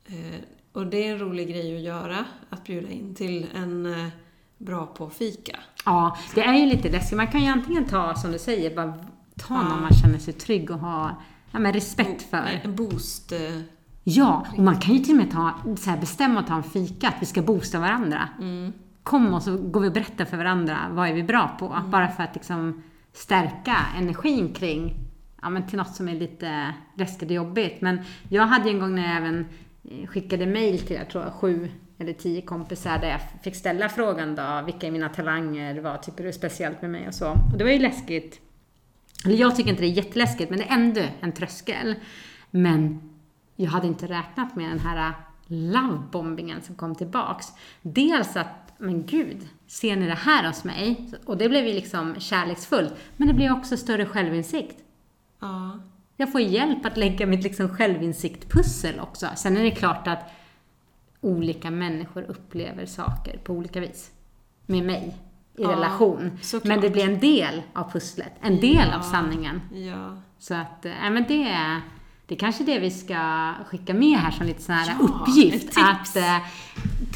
Eh, 0.06 0.40
och 0.72 0.86
det 0.86 1.08
är 1.08 1.12
en 1.12 1.18
rolig 1.18 1.48
grej 1.48 1.76
att 1.76 1.82
göra, 1.82 2.24
att 2.50 2.64
bjuda 2.64 2.88
in 2.88 3.14
till 3.14 3.46
en 3.54 3.86
eh, 4.00 4.08
bra 4.58 4.86
på 4.86 5.10
fika. 5.10 5.56
Ja, 5.84 6.16
det 6.34 6.40
är 6.44 6.54
ju 6.54 6.66
lite 6.66 6.90
läskigt. 6.90 7.16
Man 7.16 7.28
kan 7.28 7.40
ju 7.40 7.46
antingen 7.48 7.84
ta, 7.84 8.14
som 8.14 8.32
du 8.32 8.38
säger, 8.38 8.76
bara 8.76 8.92
ta 9.38 9.54
Ja. 9.54 9.62
någon 9.62 9.80
man 9.80 9.92
känner 10.02 10.18
sig 10.18 10.32
trygg 10.34 10.70
och 10.70 10.78
ha 10.78 11.10
ja, 11.50 11.58
men 11.58 11.72
respekt 11.72 12.22
för. 12.30 12.60
En 12.64 12.76
boost. 12.76 13.32
eh, 13.32 13.60
Ja, 14.06 14.46
och 14.52 14.58
man 14.62 14.80
kan 14.80 14.94
ju 14.94 15.00
till 15.04 15.12
och 15.12 15.16
med 15.24 15.30
ta, 15.30 15.54
så 15.76 15.90
här, 15.90 15.98
bestämma 16.00 16.40
att 16.40 16.46
ta 16.46 16.54
en 16.54 16.62
fika, 16.62 17.08
att 17.08 17.14
vi 17.20 17.26
ska 17.26 17.42
boosta 17.42 17.78
varandra. 17.80 18.28
Mm, 18.40 18.72
Kom 19.02 19.34
och 19.34 19.42
så 19.42 19.56
går 19.56 19.80
vi 19.80 19.88
och 19.88 19.92
berättar 19.92 20.24
för 20.24 20.36
varandra, 20.36 20.78
vad 20.90 21.08
är 21.08 21.12
vi 21.14 21.22
bra 21.22 21.56
på? 21.58 21.78
Bara 21.86 22.08
för 22.08 22.22
att 22.22 22.34
liksom 22.34 22.82
stärka 23.14 23.76
energin 23.98 24.54
kring, 24.54 24.94
ja 25.42 25.50
men 25.50 25.66
till 25.66 25.78
något 25.78 25.94
som 25.94 26.08
är 26.08 26.14
lite 26.14 26.74
läskigt 26.96 27.28
och 27.28 27.34
jobbigt. 27.34 27.80
Men 27.80 28.00
jag 28.28 28.46
hade 28.46 28.68
ju 28.68 28.74
en 28.74 28.80
gång 28.80 28.94
när 28.94 29.08
jag 29.08 29.16
även 29.16 29.46
eh, 29.90 30.06
skickade 30.06 30.46
mail 30.46 30.78
till, 30.78 30.96
jag 30.96 31.10
tror 31.10 31.30
sju 31.30 31.68
eller 31.98 32.12
tio 32.12 32.42
kompisar 32.42 32.98
där 32.98 33.08
jag 33.08 33.20
fick 33.42 33.56
ställa 33.56 33.88
frågan 33.88 34.34
då, 34.34 34.62
vilka 34.66 34.86
är 34.86 34.90
mina 34.90 35.08
talanger, 35.08 35.80
vad 35.80 36.02
tycker 36.02 36.22
du 36.22 36.28
är 36.28 36.32
speciellt 36.32 36.82
med 36.82 36.90
mig 36.90 37.08
och 37.08 37.14
så. 37.14 37.30
Och 37.30 37.58
det 37.58 37.64
var 37.64 37.70
ju 37.70 37.78
läskigt. 37.78 38.40
Eller 39.24 39.36
jag 39.36 39.56
tycker 39.56 39.70
inte 39.70 39.82
det 39.82 39.88
är 39.88 40.04
jätteläskigt, 40.04 40.50
men 40.50 40.58
det 40.58 40.64
är 40.64 40.74
ändå 40.74 41.00
en 41.20 41.32
tröskel. 41.32 41.94
Men 42.50 43.10
jag 43.56 43.70
hade 43.70 43.86
inte 43.86 44.06
räknat 44.06 44.56
med 44.56 44.70
den 44.70 44.78
här 44.78 45.10
ah, 45.10 45.14
lovebombingen 45.46 46.62
som 46.62 46.74
kom 46.74 46.94
tillbaks. 46.94 47.46
Dels 47.82 48.36
att, 48.36 48.63
men 48.78 49.06
gud, 49.06 49.48
ser 49.66 49.96
ni 49.96 50.06
det 50.06 50.14
här 50.14 50.46
hos 50.46 50.64
mig? 50.64 51.10
Och 51.24 51.36
det 51.36 51.48
blev 51.48 51.66
ju 51.66 51.72
liksom 51.72 52.14
kärleksfullt. 52.20 52.94
Men 53.16 53.28
det 53.28 53.34
blev 53.34 53.52
också 53.52 53.76
större 53.76 54.06
självinsikt. 54.06 54.76
ja, 55.40 55.78
Jag 56.16 56.32
får 56.32 56.40
hjälp 56.40 56.86
att 56.86 56.96
lägga 56.96 57.26
mitt 57.26 57.42
liksom 57.42 57.68
självinsiktpussel 57.68 59.00
också. 59.00 59.26
Sen 59.36 59.56
är 59.56 59.62
det 59.62 59.70
klart 59.70 60.06
att 60.08 60.30
olika 61.20 61.70
människor 61.70 62.22
upplever 62.22 62.86
saker 62.86 63.38
på 63.44 63.52
olika 63.52 63.80
vis. 63.80 64.10
Med 64.66 64.84
mig. 64.84 65.16
i 65.56 65.62
Ja, 65.62 65.70
relation. 65.72 66.38
såklart. 66.42 66.68
Men 66.68 66.80
det 66.80 66.90
blir 66.90 67.04
en 67.04 67.18
del 67.20 67.62
av 67.72 67.90
pusslet, 67.92 68.32
en 68.40 68.60
del 68.60 68.88
Ja. 68.90 68.96
av 68.98 69.02
sanningen. 69.02 69.60
Ja. 69.72 70.16
Så 70.38 70.54
att, 70.54 70.84
ja 71.02 71.10
men 71.10 71.24
det 71.28 71.42
är 71.48 71.80
det 72.26 72.34
är 72.34 72.38
kanske 72.38 72.64
det 72.64 72.78
vi 72.78 72.90
ska 72.90 73.52
skicka 73.66 73.94
med 73.94 74.18
här 74.18 74.30
som 74.30 74.46
lite 74.46 74.62
sån 74.62 74.74
här 74.74 74.96
Ja, 74.98 75.04
uppgift. 75.04 75.78
Att 75.78 76.16
eh, 76.16 76.38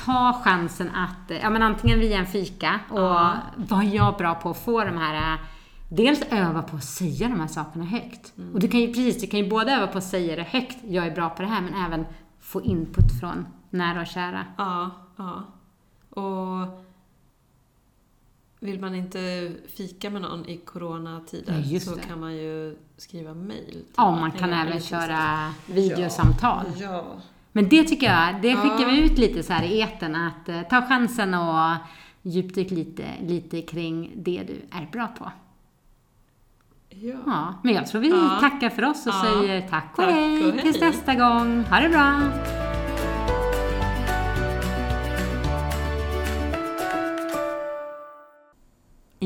ta 0.05 0.41
chansen 0.45 0.91
att, 0.95 1.31
eh, 1.31 1.37
ja 1.37 1.51
men 1.51 1.63
antingen 1.63 2.01
via 2.01 2.19
en 2.19 2.27
fika 2.27 2.81
och 2.91 2.99
Ja. 2.99 3.33
vad 3.57 3.81
är 3.85 3.95
jag 3.95 4.17
bra 4.17 4.35
på 4.35 4.51
att 4.51 4.65
få 4.65 4.85
de 4.85 4.97
här 4.99 5.33
eh, 5.33 5.39
Dels 5.91 6.23
öva 6.31 6.63
på 6.63 6.77
att 6.77 6.85
säga 6.85 7.29
de 7.29 7.41
här 7.41 7.47
sakerna 7.47 7.85
högt. 7.85 8.33
Mm. 8.39 8.55
Och 8.55 8.61
du 8.61 8.69
kan 8.69 8.81
ju 8.81 8.87
precis, 8.87 9.21
du 9.21 9.27
kan 9.27 9.41
ju 9.41 9.51
både 9.51 9.73
öva 9.73 9.87
på 9.87 9.99
att 9.99 10.05
säga 10.05 10.37
det 10.37 10.43
högt, 10.43 10.77
jag 10.89 11.07
är 11.07 11.11
bra 11.15 11.29
på 11.31 11.43
det 11.43 11.49
här, 11.49 11.61
men 11.61 11.75
även 11.87 12.07
få 12.41 12.63
input 12.63 13.21
från 13.21 13.47
nära 13.71 14.01
och 14.01 14.07
kära. 14.07 14.45
Ja, 14.57 14.91
ja. 15.17 15.45
Och 16.23 16.88
vill 18.61 18.81
man 18.81 18.95
inte 18.95 19.53
fika 19.77 20.11
med 20.11 20.23
någon 20.23 20.47
i 20.49 20.57
coronatider 20.57 21.53
Nej, 21.53 21.81
så 21.81 21.95
det. 21.95 22.01
kan 22.03 22.21
man 22.21 22.35
ju 22.37 22.77
skriva 22.97 23.35
mail. 23.35 23.65
till 23.71 23.85
Ja, 23.97 24.11
man 24.17 24.31
kan 24.33 24.53
även 24.53 24.69
eller 24.69 24.81
köra 24.81 25.53
videosamtal. 25.67 26.65
så. 26.77 26.83
Ja. 26.83 27.05
Men 27.53 27.69
det 27.69 27.85
tycker 27.85 28.07
jag, 28.07 28.43
det 28.43 28.57
skickar 28.57 28.81
Ja. 28.81 28.89
vi 28.91 29.01
ut 29.05 29.19
lite 29.19 29.43
så 29.43 29.53
här 29.53 29.65
i 29.65 29.81
etern 29.81 30.15
att 30.15 30.49
eh, 30.49 30.63
ta 30.63 30.83
chansen 30.83 31.35
och 31.35 31.77
djupdyk 32.23 32.71
lite, 32.71 33.05
lite 33.21 33.63
kring 33.63 34.13
det 34.17 34.43
du 34.47 34.79
är 34.79 34.89
bra 34.93 35.07
på. 35.19 35.31
Ja. 36.91 37.15
Ja, 37.27 37.55
men 37.65 37.75
jag 37.75 37.87
tror 37.87 38.01
vi 38.01 38.09
Ja. 38.09 38.39
tackar 38.41 38.71
för 38.71 38.85
oss 38.85 39.07
och 39.07 39.13
Ja. 39.13 39.23
säger 39.25 39.69
tack 39.69 39.91
och, 39.91 39.97
Tack 39.97 40.09
och 40.09 40.13
hej. 40.15 40.61
tills 40.63 40.81
nästa 40.81 41.15
gång. 41.15 41.65
Ha 41.65 41.81
det 41.81 41.89
bra! 41.89 42.68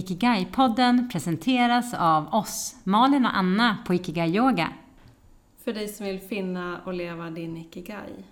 Ikigai-podden 0.03 1.09
presenteras 1.13 1.95
av 1.95 2.35
oss, 2.35 2.77
Malin 2.85 3.27
och 3.27 3.37
Anna 3.37 3.77
på 3.87 3.95
Ikigai 3.95 4.37
Yoga. 4.37 4.73
För 5.65 5.73
dig 5.73 5.89
som 5.89 6.07
vill 6.07 6.21
finna 6.21 6.81
och 6.85 6.95
leva 6.95 7.31
din 7.31 7.57
ikigai. 7.57 8.25